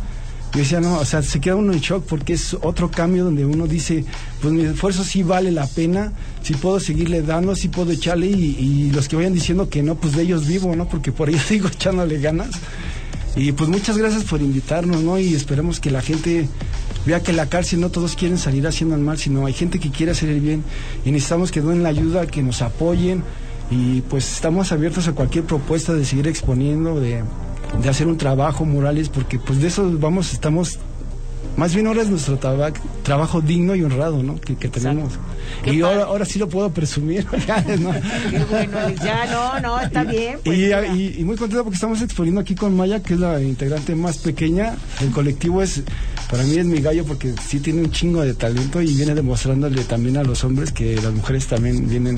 yo 0.55 0.61
decía, 0.61 0.81
no, 0.81 0.99
o 1.01 1.05
sea, 1.05 1.21
se 1.21 1.41
queda 1.41 1.57
uno 1.57 1.73
en 1.73 1.81
shock 1.81 2.05
porque 2.07 2.35
es 2.35 2.57
otro 2.63 2.89
cambio 2.89 3.25
donde 3.25 3.45
uno 3.45 3.67
dice, 3.67 4.05
pues 4.41 4.55
mi 4.55 4.63
esfuerzo 4.63 5.03
sí 5.03 5.25
vale 5.25 5.51
la 5.51 5.67
pena, 5.67 6.13
sí 6.43 6.55
puedo 6.55 6.79
seguirle 6.79 7.23
dando, 7.23 7.57
sí 7.57 7.69
puedo 7.69 7.91
echarle, 7.91 8.29
y, 8.29 8.93
los 8.93 9.09
que 9.09 9.17
vayan 9.17 9.35
diciendo 9.35 9.69
que 9.69 9.83
no, 9.83 9.97
pues 9.97 10.15
de 10.15 10.23
ellos 10.23 10.47
vivo, 10.47 10.77
¿no? 10.77 10.89
Porque 10.89 11.11
por 11.11 11.29
ahí 11.29 11.37
sigo 11.49 11.67
echándole 11.67 12.21
ganas. 12.21 12.51
Y 13.35 13.51
pues 13.51 13.69
muchas 13.69 13.99
gracias 13.99 14.23
por 14.23 14.41
invitarnos, 14.43 15.03
¿no? 15.03 15.19
Y 15.19 15.35
esperemos 15.35 15.81
que 15.81 15.91
la 15.91 16.01
gente 16.01 16.49
vea 17.05 17.21
que 17.21 17.33
la 17.33 17.49
cárcel 17.49 17.81
no 17.81 17.91
todos 17.91 18.15
quieren 18.15 18.39
salir 18.39 18.65
haciendo 18.69 18.95
el 18.95 19.01
mal, 19.01 19.19
sino 19.19 19.47
hay 19.47 19.55
gente 19.55 19.81
que 19.81 19.91
quiere 19.91 20.13
hacer 20.13 20.29
el 20.29 20.41
bien 20.41 20.63
y 21.05 21.11
necesitamos 21.11 21.51
que 21.51 21.63
den 21.63 21.83
la 21.83 21.89
ayuda, 21.89 22.29
que 22.29 22.45
nos 22.45 22.63
apoyen 22.63 23.25
y 23.73 24.03
pues 24.03 24.33
estamos 24.35 24.71
abiertos 24.71 25.09
a 25.09 25.13
cualquier 25.15 25.45
propuesta 25.45 25.95
de 25.95 26.05
seguir 26.05 26.29
exponiendo, 26.29 27.01
de, 27.01 27.25
de 27.83 27.89
hacer 27.89 28.07
un 28.07 28.17
trabajo, 28.17 28.65
Morales, 28.65 29.09
porque 29.09 29.39
pues 29.39 29.61
de 29.61 29.69
eso 29.69 29.91
vamos, 29.99 30.33
estamos, 30.33 30.79
más 31.57 31.75
bien 31.75 31.87
ahora 31.87 32.03
es 32.03 32.09
nuestro 32.09 32.39
traba- 32.39 32.73
trabajo 33.03 33.41
digno 33.41 33.75
y 33.75 33.83
honrado, 33.83 34.23
¿no? 34.23 34.41
Que, 34.41 34.57
que 34.57 34.69
tenemos. 34.69 35.13
Qué 35.63 35.75
Y 35.75 35.83
ahora, 35.83 36.05
ahora 36.05 36.25
sí 36.25 36.39
lo 36.39 36.49
puedo 36.49 36.71
presumir, 36.71 37.27
¿no? 37.81 37.93
Qué 38.31 38.45
bueno. 38.51 38.79
Ya, 39.05 39.27
no, 39.27 39.61
no, 39.61 39.81
está 39.81 40.05
bien. 40.05 40.39
Pues, 40.43 40.57
Y, 40.59 40.63
mira. 40.63 40.87
y- 40.87 41.17
y 41.19 41.25
muy 41.25 41.37
contento 41.37 41.63
porque 41.65 41.75
estamos 41.75 42.01
exponiendo 42.01 42.41
aquí 42.41 42.55
con 42.55 42.75
Maya, 42.77 43.03
que 43.03 43.15
es 43.15 43.21
la 43.21 43.41
integrante 43.43 43.95
más 43.95 44.19
pequeña. 44.19 44.75
El 45.03 45.11
colectivo 45.11 45.61
es, 45.63 45.83
para 46.31 46.43
mí 46.45 46.57
es 46.57 46.65
mi 46.65 46.81
gallo 46.81 47.05
porque 47.05 47.35
sí 47.47 47.61
tiene 47.61 47.83
un 47.83 47.91
chingo 47.91 48.23
de 48.23 48.33
talento 48.35 48.81
y 48.81 48.95
viene 48.95 49.15
demostrándole 49.15 49.85
también 49.85 50.17
a 50.17 50.23
los 50.25 50.43
hombres 50.45 50.73
que 50.73 50.97
las 50.97 51.13
mujeres 51.13 51.47
también 51.47 51.87
vienen 51.89 52.17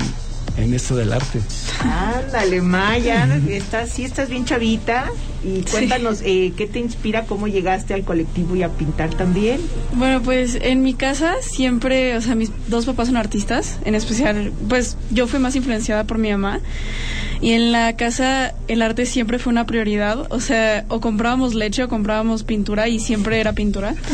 en 0.55 0.73
esto 0.73 0.95
del 0.95 1.13
arte. 1.13 1.41
Ándale, 1.81 2.61
Maya, 2.61 3.27
estás, 3.49 3.89
sí 3.89 4.03
estás 4.03 4.29
bien 4.29 4.45
chavita 4.45 5.05
y 5.43 5.61
cuéntanos 5.61 6.21
eh, 6.23 6.53
qué 6.57 6.67
te 6.67 6.79
inspira, 6.79 7.25
cómo 7.25 7.47
llegaste 7.47 7.93
al 7.93 8.03
colectivo 8.03 8.55
y 8.55 8.63
a 8.63 8.69
pintar 8.69 9.09
también. 9.11 9.61
Bueno, 9.93 10.21
pues 10.21 10.57
en 10.61 10.81
mi 10.81 10.93
casa 10.93 11.35
siempre, 11.41 12.17
o 12.17 12.21
sea, 12.21 12.35
mis 12.35 12.51
dos 12.67 12.85
papás 12.85 13.07
son 13.07 13.17
artistas, 13.17 13.79
en 13.85 13.95
especial, 13.95 14.51
pues 14.67 14.97
yo 15.11 15.27
fui 15.27 15.39
más 15.39 15.55
influenciada 15.55 16.05
por 16.05 16.17
mi 16.17 16.31
mamá. 16.31 16.59
Y 17.39 17.51
en 17.51 17.71
la 17.71 17.95
casa 17.95 18.55
el 18.67 18.81
arte 18.81 19.05
siempre 19.05 19.37
fue 19.37 19.51
una 19.51 19.65
prioridad, 19.65 20.25
o 20.31 20.39
sea, 20.39 20.85
o 20.87 20.99
comprábamos 20.99 21.53
leche 21.53 21.83
o 21.83 21.87
comprábamos 21.87 22.43
pintura 22.43 22.87
y 22.87 22.99
siempre 22.99 23.39
era 23.39 23.53
pintura. 23.53 23.95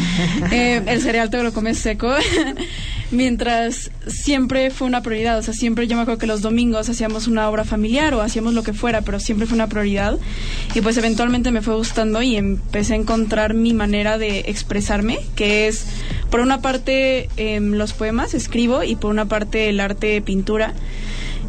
Eh, 0.51 0.81
el 0.87 1.01
cereal 1.01 1.29
te 1.29 1.41
lo 1.41 1.53
comes 1.53 1.77
seco. 1.77 2.13
Mientras 3.13 3.91
siempre 4.07 4.71
fue 4.71 4.87
una 4.87 5.01
prioridad, 5.01 5.37
o 5.37 5.43
sea, 5.43 5.53
siempre 5.53 5.87
yo 5.87 5.95
me 5.95 6.01
acuerdo 6.01 6.19
que 6.19 6.27
los 6.27 6.41
domingos 6.41 6.89
hacíamos 6.89 7.27
una 7.27 7.47
obra 7.49 7.63
familiar 7.63 8.13
o 8.15 8.21
hacíamos 8.21 8.53
lo 8.53 8.63
que 8.63 8.73
fuera, 8.73 9.01
pero 9.01 9.19
siempre 9.19 9.45
fue 9.47 9.55
una 9.55 9.67
prioridad 9.67 10.17
y 10.73 10.81
pues 10.81 10.97
eventualmente 10.97 11.51
me 11.51 11.61
fue 11.61 11.75
gustando 11.75 12.21
y 12.21 12.35
empecé 12.35 12.93
a 12.93 12.97
encontrar 12.97 13.53
mi 13.53 13.73
manera 13.73 14.17
de 14.17 14.39
expresarme, 14.47 15.19
que 15.35 15.67
es 15.67 15.85
por 16.31 16.39
una 16.39 16.61
parte 16.61 17.29
em, 17.37 17.73
los 17.73 17.93
poemas, 17.93 18.33
escribo 18.33 18.83
y 18.83 18.95
por 18.95 19.11
una 19.11 19.27
parte 19.27 19.69
el 19.69 19.79
arte, 19.79 20.19
pintura. 20.21 20.73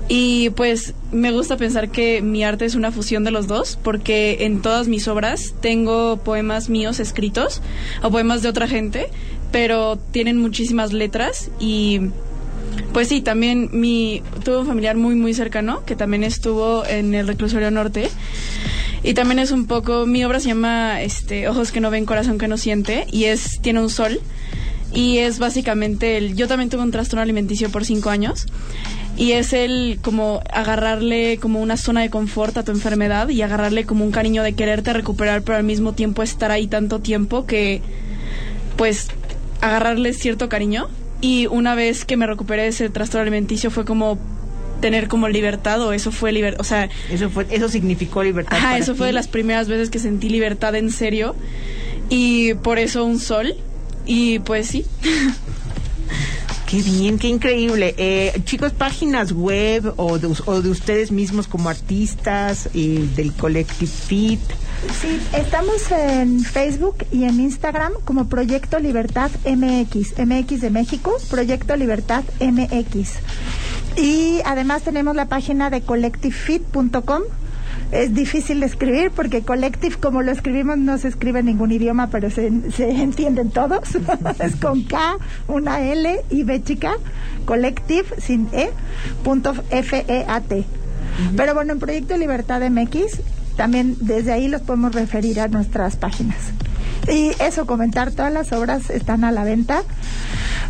Y 0.08 0.50
pues 0.50 0.94
me 1.12 1.32
gusta 1.32 1.56
pensar 1.56 1.90
que 1.90 2.20
mi 2.20 2.44
arte 2.44 2.66
es 2.66 2.74
una 2.74 2.92
fusión 2.92 3.24
de 3.24 3.30
los 3.30 3.46
dos, 3.46 3.78
porque 3.82 4.38
en 4.40 4.60
todas 4.60 4.86
mis 4.86 5.08
obras 5.08 5.54
tengo 5.60 6.18
poemas 6.18 6.68
míos 6.68 7.00
escritos 7.00 7.62
o 8.02 8.10
poemas 8.10 8.42
de 8.42 8.48
otra 8.48 8.68
gente, 8.68 9.08
pero 9.50 9.96
tienen 9.96 10.38
muchísimas 10.38 10.92
letras 10.92 11.50
y 11.58 12.00
pues 12.92 13.08
sí, 13.08 13.20
también 13.20 13.70
mi 13.72 14.22
tuve 14.44 14.58
un 14.58 14.66
familiar 14.66 14.96
muy 14.96 15.14
muy 15.14 15.32
cercano 15.34 15.84
que 15.84 15.96
también 15.96 16.22
estuvo 16.22 16.84
en 16.86 17.14
el 17.14 17.26
reclusorio 17.26 17.70
norte. 17.70 18.08
Y 19.02 19.12
también 19.12 19.38
es 19.38 19.50
un 19.50 19.66
poco 19.66 20.06
mi 20.06 20.24
obra 20.24 20.40
se 20.40 20.48
llama 20.48 21.02
este 21.02 21.48
ojos 21.48 21.72
que 21.72 21.80
no 21.80 21.90
ven 21.90 22.06
corazón 22.06 22.38
que 22.38 22.48
no 22.48 22.56
siente 22.56 23.06
y 23.12 23.24
es 23.24 23.60
tiene 23.60 23.80
un 23.80 23.90
sol 23.90 24.20
y 24.94 25.18
es 25.18 25.38
básicamente 25.38 26.16
el 26.16 26.36
yo 26.36 26.46
también 26.48 26.70
tuve 26.70 26.82
un 26.82 26.90
trastorno 26.90 27.22
alimenticio 27.22 27.70
por 27.70 27.84
cinco 27.84 28.10
años 28.10 28.46
y 29.16 29.32
es 29.32 29.52
el 29.52 29.98
como 30.02 30.40
agarrarle 30.52 31.38
como 31.38 31.60
una 31.60 31.76
zona 31.76 32.02
de 32.02 32.10
confort 32.10 32.56
a 32.56 32.64
tu 32.64 32.72
enfermedad 32.72 33.28
y 33.28 33.42
agarrarle 33.42 33.84
como 33.84 34.04
un 34.04 34.12
cariño 34.12 34.42
de 34.42 34.54
quererte 34.54 34.92
recuperar 34.92 35.42
pero 35.42 35.58
al 35.58 35.64
mismo 35.64 35.94
tiempo 35.94 36.22
estar 36.22 36.50
ahí 36.50 36.66
tanto 36.68 37.00
tiempo 37.00 37.44
que 37.44 37.82
pues 38.76 39.08
agarrarle 39.60 40.12
cierto 40.12 40.48
cariño 40.48 40.88
y 41.20 41.46
una 41.46 41.74
vez 41.74 42.04
que 42.04 42.16
me 42.16 42.26
recuperé 42.26 42.62
de 42.62 42.68
ese 42.68 42.88
trastorno 42.88 43.22
alimenticio 43.22 43.70
fue 43.70 43.84
como 43.84 44.18
tener 44.80 45.08
como 45.08 45.28
libertad 45.28 45.80
o 45.80 45.92
eso 45.92 46.12
fue 46.12 46.30
libertad, 46.32 46.60
o 46.60 46.64
sea, 46.64 46.90
Eso 47.10 47.30
fue, 47.30 47.46
eso 47.50 47.68
significó 47.68 48.22
libertad. 48.22 48.54
ajá, 48.54 48.66
para 48.70 48.78
eso 48.78 48.94
fue 48.94 49.06
de 49.06 49.12
las 49.14 49.28
primeras 49.28 49.68
veces 49.68 49.88
que 49.88 49.98
sentí 49.98 50.28
libertad 50.28 50.74
en 50.74 50.90
serio 50.90 51.34
y 52.10 52.54
por 52.54 52.78
eso 52.78 53.04
un 53.04 53.18
sol 53.18 53.54
y 54.06 54.38
pues 54.40 54.68
sí. 54.68 54.86
Qué 56.66 56.82
bien, 56.82 57.18
qué 57.18 57.28
increíble. 57.28 57.94
Eh, 57.98 58.32
chicos, 58.44 58.72
páginas 58.72 59.32
web 59.32 59.92
o 59.96 60.18
de, 60.18 60.34
o 60.46 60.62
de 60.62 60.70
ustedes 60.70 61.12
mismos 61.12 61.46
como 61.46 61.68
artistas 61.68 62.68
eh, 62.74 63.06
del 63.14 63.32
Collective 63.34 63.90
Fit. 63.90 64.40
Sí, 65.00 65.20
estamos 65.34 65.90
en 65.92 66.40
Facebook 66.40 66.96
y 67.12 67.24
en 67.24 67.38
Instagram 67.38 67.92
como 68.04 68.28
Proyecto 68.28 68.78
Libertad 68.80 69.30
MX, 69.44 70.18
MX 70.18 70.60
de 70.62 70.70
México, 70.70 71.16
Proyecto 71.30 71.76
Libertad 71.76 72.24
MX. 72.40 73.12
Y 73.96 74.40
además 74.44 74.82
tenemos 74.82 75.14
la 75.14 75.26
página 75.28 75.70
de 75.70 75.82
collectivefit.com. 75.82 77.22
Es 77.92 78.14
difícil 78.14 78.60
de 78.60 78.66
escribir 78.66 79.10
porque 79.10 79.42
collective, 79.42 79.96
como 79.96 80.22
lo 80.22 80.32
escribimos, 80.32 80.78
no 80.78 80.98
se 80.98 81.08
escribe 81.08 81.40
en 81.40 81.46
ningún 81.46 81.72
idioma, 81.72 82.08
pero 82.08 82.30
se, 82.30 82.70
se 82.72 82.90
entienden 83.02 83.50
todos. 83.50 83.80
es 84.40 84.56
con 84.56 84.82
K, 84.84 85.16
una 85.48 85.80
L 85.82 86.20
y 86.30 86.42
B 86.42 86.62
chica, 86.62 86.94
collective 87.44 88.06
sin 88.18 88.48
E, 88.52 88.70
punto 89.22 89.54
F-E-A-T. 89.70 90.64
Pero 91.36 91.54
bueno, 91.54 91.72
en 91.74 91.78
Proyecto 91.78 92.16
Libertad 92.16 92.68
MX, 92.68 93.20
también 93.56 93.96
desde 94.00 94.32
ahí 94.32 94.48
los 94.48 94.62
podemos 94.62 94.94
referir 94.94 95.40
a 95.40 95.48
nuestras 95.48 95.96
páginas. 95.96 96.36
Y 97.08 97.32
eso, 97.40 97.66
comentar, 97.66 98.10
todas 98.12 98.32
las 98.32 98.52
obras 98.52 98.90
están 98.90 99.24
a 99.24 99.32
la 99.32 99.44
venta. 99.44 99.82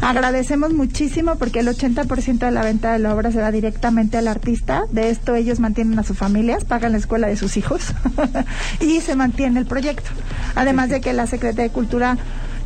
Agradecemos 0.01 0.73
muchísimo 0.73 1.37
porque 1.37 1.61
el 1.61 1.69
80% 1.69 2.39
de 2.39 2.51
la 2.51 2.63
venta 2.63 2.93
de 2.93 2.99
la 2.99 3.15
obra 3.15 3.31
se 3.31 3.41
va 3.41 3.51
directamente 3.51 4.19
al 4.19 4.29
artista. 4.29 4.85
De 4.91 5.11
esto 5.11 5.35
ellos 5.35 5.61
mantienen 5.61 5.99
a 5.99 6.03
sus 6.03 6.19
familias, 6.19 6.65
pagan 6.65 6.93
la 6.93 6.99
escuela 6.99 7.27
de 7.27 7.37
sus 7.37 7.57
hijos 7.57 7.95
y 8.81 9.01
se 9.01 9.17
mantiene 9.17 9.61
el 9.61 9.67
proyecto. 9.67 10.11
Además 10.55 10.89
de 10.91 11.01
que 11.01 11.13
la 11.13 11.27
Secretaría 11.27 11.65
de 11.65 11.71
Cultura, 11.71 12.19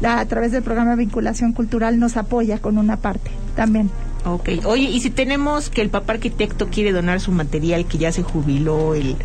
a 0.02 0.24
través 0.24 0.52
del 0.52 0.62
programa 0.62 0.92
de 0.92 0.96
vinculación 0.96 1.52
cultural, 1.52 1.98
nos 1.98 2.16
apoya 2.16 2.58
con 2.58 2.78
una 2.78 2.96
parte 2.96 3.30
también. 3.54 3.90
Ok. 4.28 4.48
Oye, 4.66 4.84
y 4.84 5.00
si 5.00 5.10
tenemos 5.10 5.70
que 5.70 5.80
el 5.82 5.90
papá 5.90 6.14
arquitecto 6.14 6.68
quiere 6.68 6.92
donar 6.92 7.20
su 7.20 7.32
material, 7.32 7.86
que 7.86 7.98
ya 7.98 8.12
se 8.12 8.22
jubiló, 8.22 8.94
el, 8.94 9.16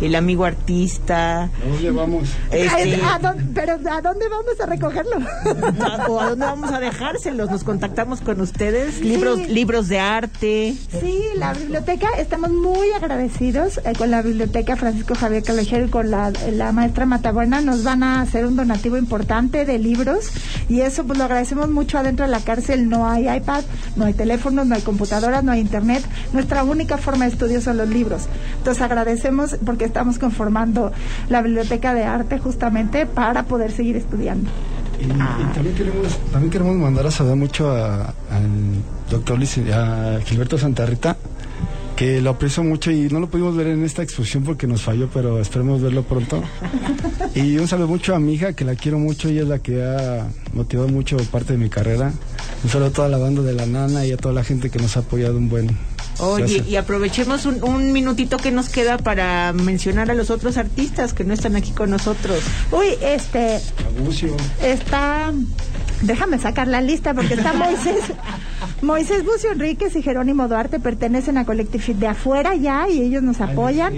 el 0.00 0.14
amigo 0.14 0.44
artista, 0.44 1.44
¿A 1.44 1.50
dónde 1.68 1.90
vamos? 1.90 2.28
este, 2.50 3.00
¿A 3.02 3.18
dónde- 3.18 3.44
pero 3.54 3.72
¿a 3.74 4.00
dónde 4.00 4.28
vamos 4.28 4.60
a 4.60 4.66
recogerlo? 4.66 5.16
a- 5.18 6.06
o 6.08 6.20
a 6.20 6.30
dónde 6.30 6.46
vamos 6.46 6.70
a 6.72 6.80
dejárselos, 6.80 7.50
nos 7.50 7.64
contactamos 7.64 8.20
con 8.20 8.40
ustedes, 8.40 9.00
libros, 9.00 9.38
Sí. 9.38 9.46
libros 9.46 9.88
de 9.88 9.98
arte. 10.00 10.74
Sí, 11.00 11.18
la 11.36 11.52
biblioteca, 11.54 12.08
estamos 12.18 12.50
muy 12.50 12.90
agradecidos 12.92 13.78
eh, 13.84 13.92
con 13.96 14.10
la 14.10 14.22
biblioteca 14.22 14.76
Francisco 14.76 15.14
Javier 15.14 15.42
Callejer 15.42 15.86
y 15.86 15.90
con 15.90 16.10
la, 16.10 16.32
la 16.52 16.72
maestra 16.72 17.06
Matabuena. 17.06 17.60
Nos 17.60 17.82
van 17.84 18.02
a 18.02 18.20
hacer 18.20 18.46
un 18.46 18.56
donativo 18.56 18.96
importante 18.96 19.64
de 19.64 19.78
libros 19.78 20.30
y 20.68 20.80
eso 20.80 21.04
pues 21.04 21.18
lo 21.18 21.24
agradecemos 21.24 21.68
mucho. 21.70 21.98
Adentro 21.98 22.24
de 22.24 22.30
la 22.30 22.40
cárcel 22.40 22.88
no 22.88 23.08
hay 23.08 23.28
iPad, 23.28 23.64
no 23.96 24.04
hay 24.04 24.14
teléfonos, 24.52 24.66
no 24.66 24.74
hay 24.74 24.82
computadoras, 24.82 25.42
no 25.44 25.52
hay 25.52 25.60
internet. 25.60 26.04
Nuestra 26.32 26.62
única 26.64 26.98
forma 26.98 27.24
de 27.24 27.32
estudio 27.32 27.60
son 27.60 27.76
los 27.78 27.88
libros. 27.88 28.28
Entonces 28.58 28.82
agradecemos 28.82 29.56
porque 29.64 29.84
estamos 29.86 30.18
conformando 30.18 30.92
la 31.28 31.42
biblioteca 31.42 31.94
de 31.94 32.04
arte 32.04 32.38
justamente 32.38 33.06
para 33.06 33.44
poder 33.44 33.72
seguir 33.72 33.96
estudiando. 33.96 34.50
Y, 35.00 35.04
y 35.04 35.54
también 35.54 35.74
queremos 35.74 36.18
también 36.30 36.50
queremos 36.50 36.76
mandar 36.76 37.06
a 37.06 37.10
saludar 37.10 37.36
mucho 37.36 37.70
a- 37.70 38.14
al 38.30 38.46
doctor 39.10 39.38
a 39.72 40.18
Gilberto 40.24 40.58
Santarrita 40.58 41.16
que 41.96 42.20
lo 42.20 42.30
aprecio 42.30 42.62
mucho 42.62 42.90
y 42.90 43.08
no 43.10 43.20
lo 43.20 43.28
pudimos 43.28 43.56
ver 43.56 43.68
en 43.68 43.84
esta 43.84 44.02
exposición 44.02 44.44
porque 44.44 44.66
nos 44.66 44.82
falló, 44.82 45.08
pero 45.12 45.40
esperemos 45.40 45.82
verlo 45.82 46.02
pronto. 46.02 46.42
Y 47.34 47.56
un 47.56 47.66
saludo 47.66 47.88
mucho 47.88 48.14
a 48.14 48.18
mi 48.18 48.34
hija, 48.34 48.52
que 48.52 48.62
la 48.62 48.74
quiero 48.74 48.98
mucho, 48.98 49.28
ella 49.28 49.40
es 49.42 49.48
la 49.48 49.58
que 49.58 49.82
ha 49.82 50.26
motivado 50.52 50.88
mucho 50.88 51.16
parte 51.30 51.54
de 51.54 51.58
mi 51.58 51.70
carrera. 51.70 52.12
Un 52.62 52.68
saludo 52.68 52.88
a 52.88 52.92
toda 52.92 53.08
la 53.08 53.16
banda 53.16 53.40
de 53.40 53.54
la 53.54 53.64
nana 53.64 54.04
y 54.04 54.12
a 54.12 54.18
toda 54.18 54.34
la 54.34 54.44
gente 54.44 54.68
que 54.68 54.78
nos 54.78 54.98
ha 54.98 55.00
apoyado 55.00 55.38
un 55.38 55.48
buen. 55.48 55.70
Oye, 56.18 56.40
Gracias. 56.42 56.68
y 56.68 56.76
aprovechemos 56.76 57.46
un, 57.46 57.64
un 57.64 57.90
minutito 57.92 58.36
que 58.36 58.50
nos 58.50 58.68
queda 58.68 58.98
para 58.98 59.54
mencionar 59.54 60.10
a 60.10 60.14
los 60.14 60.28
otros 60.28 60.58
artistas 60.58 61.14
que 61.14 61.24
no 61.24 61.32
están 61.32 61.56
aquí 61.56 61.70
con 61.70 61.88
nosotros. 61.88 62.38
Uy, 62.70 62.88
este, 63.00 63.60
Abucio. 63.98 64.36
está 64.62 65.32
déjame 66.02 66.38
sacar 66.38 66.68
la 66.68 66.80
lista 66.80 67.14
porque 67.14 67.34
está 67.34 67.52
Moisés 67.54 68.12
Moisés 68.82 69.24
Bucio 69.24 69.52
Enríquez 69.52 69.96
y 69.96 70.02
Jerónimo 70.02 70.48
Duarte 70.48 70.80
pertenecen 70.80 71.38
a 71.38 71.44
Collective 71.44 71.94
de 71.94 72.06
afuera 72.06 72.54
ya 72.54 72.88
y 72.88 73.00
ellos 73.00 73.22
nos 73.22 73.40
apoyan. 73.40 73.94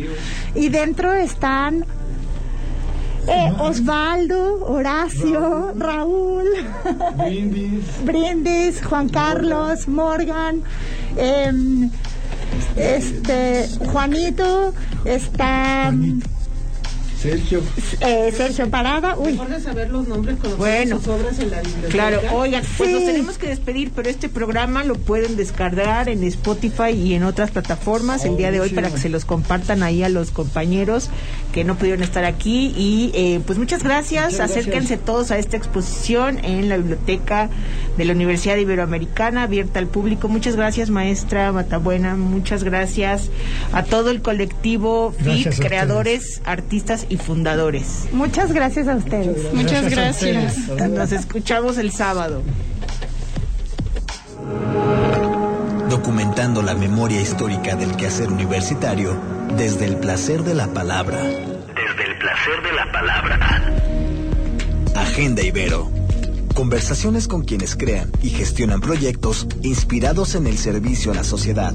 y 0.54 0.68
dentro 0.68 1.12
están 1.14 1.84
eh, 3.26 3.52
Osvaldo, 3.58 4.66
Horacio, 4.66 5.72
Raúl, 5.76 6.44
Brindis, 8.04 8.84
Juan 8.84 9.08
Carlos, 9.08 9.88
Morgan, 9.88 10.62
em, 11.16 11.90
este 12.76 13.66
Juanito, 13.90 14.74
está 15.06 15.92
Sergio. 17.24 17.62
eh, 18.00 18.32
Sergio 18.36 18.68
Parada, 18.70 19.16
uy, 19.16 19.38
saber 19.62 19.88
los 19.90 20.06
nombres 20.06 20.36
cuando 20.38 20.58
Bueno. 20.58 20.98
sus 20.98 21.08
obras 21.08 21.38
en 21.38 21.50
la 21.50 21.62
biblioteca. 21.62 21.88
Claro, 21.92 22.20
oigan, 22.34 22.62
pues 22.76 22.90
Sí. 22.90 22.94
nos 22.96 23.04
tenemos 23.06 23.38
que 23.38 23.46
despedir, 23.48 23.92
pero 23.96 24.10
este 24.10 24.28
programa 24.28 24.84
lo 24.84 24.94
pueden 24.96 25.36
descargar 25.36 26.08
en 26.10 26.22
Spotify 26.24 26.90
y 26.90 27.14
en 27.14 27.22
otras 27.24 27.50
plataformas 27.50 28.24
el 28.26 28.36
día 28.36 28.50
de 28.50 28.60
hoy 28.60 28.68
para 28.70 28.90
que 28.90 28.98
se 28.98 29.08
los 29.08 29.24
compartan 29.24 29.82
ahí 29.82 30.02
a 30.02 30.08
los 30.10 30.30
compañeros 30.30 31.08
que 31.52 31.64
no 31.64 31.76
pudieron 31.76 32.02
estar 32.02 32.24
aquí. 32.26 32.74
Y 32.76 33.10
eh, 33.14 33.40
pues 33.46 33.58
muchas 33.58 33.82
gracias, 33.82 34.24
Muchas 34.32 34.38
gracias. 34.38 34.58
acérquense 34.66 34.96
todos 34.98 35.30
a 35.30 35.38
esta 35.38 35.56
exposición 35.56 36.44
en 36.44 36.68
la 36.68 36.76
biblioteca 36.76 37.48
de 37.96 38.04
la 38.04 38.12
Universidad 38.12 38.56
Iberoamericana, 38.56 39.44
abierta 39.44 39.78
al 39.78 39.86
público. 39.86 40.28
Muchas 40.28 40.56
gracias, 40.56 40.90
maestra 40.90 41.52
Matabuena, 41.52 42.16
muchas 42.16 42.64
gracias 42.64 43.30
a 43.72 43.82
todo 43.84 44.10
el 44.10 44.20
colectivo 44.20 45.14
FIT, 45.16 45.36
ustedes. 45.48 45.60
creadores, 45.60 46.42
artistas 46.44 47.06
y 47.08 47.13
fundadores. 47.16 48.08
muchas 48.12 48.52
gracias 48.52 48.88
a 48.88 48.96
ustedes. 48.96 49.52
Muchas 49.52 49.90
gracias. 49.90 50.58
ustedes. 50.58 50.90
Nos 50.90 51.12
escuchamos 51.12 51.78
el 51.78 51.90
sábado. 51.90 52.42
documentando 56.04 56.60
la 56.60 56.74
memoria 56.74 57.20
histórica 57.20 57.76
del 57.76 57.96
quehacer 57.96 58.28
universitario 58.28 59.16
desde 59.56 59.84
el 59.86 59.96
placer 59.96 60.42
de 60.42 60.52
la 60.52 60.66
palabra. 60.66 61.22
Desde 61.22 62.10
el 62.10 62.18
placer 62.18 62.62
de 62.62 62.72
la 62.72 62.92
palabra. 62.92 63.72
Agenda 64.96 65.42
Ibero. 65.42 65.90
Conversaciones 66.54 67.26
con 67.28 67.44
quienes 67.44 67.76
crean 67.76 68.10
y 68.22 68.30
gestionan 68.30 68.80
proyectos 68.80 69.46
inspirados 69.62 70.34
en 70.34 70.46
el 70.46 70.58
servicio 70.58 71.12
a 71.12 71.14
la 71.14 71.24
sociedad. 71.24 71.74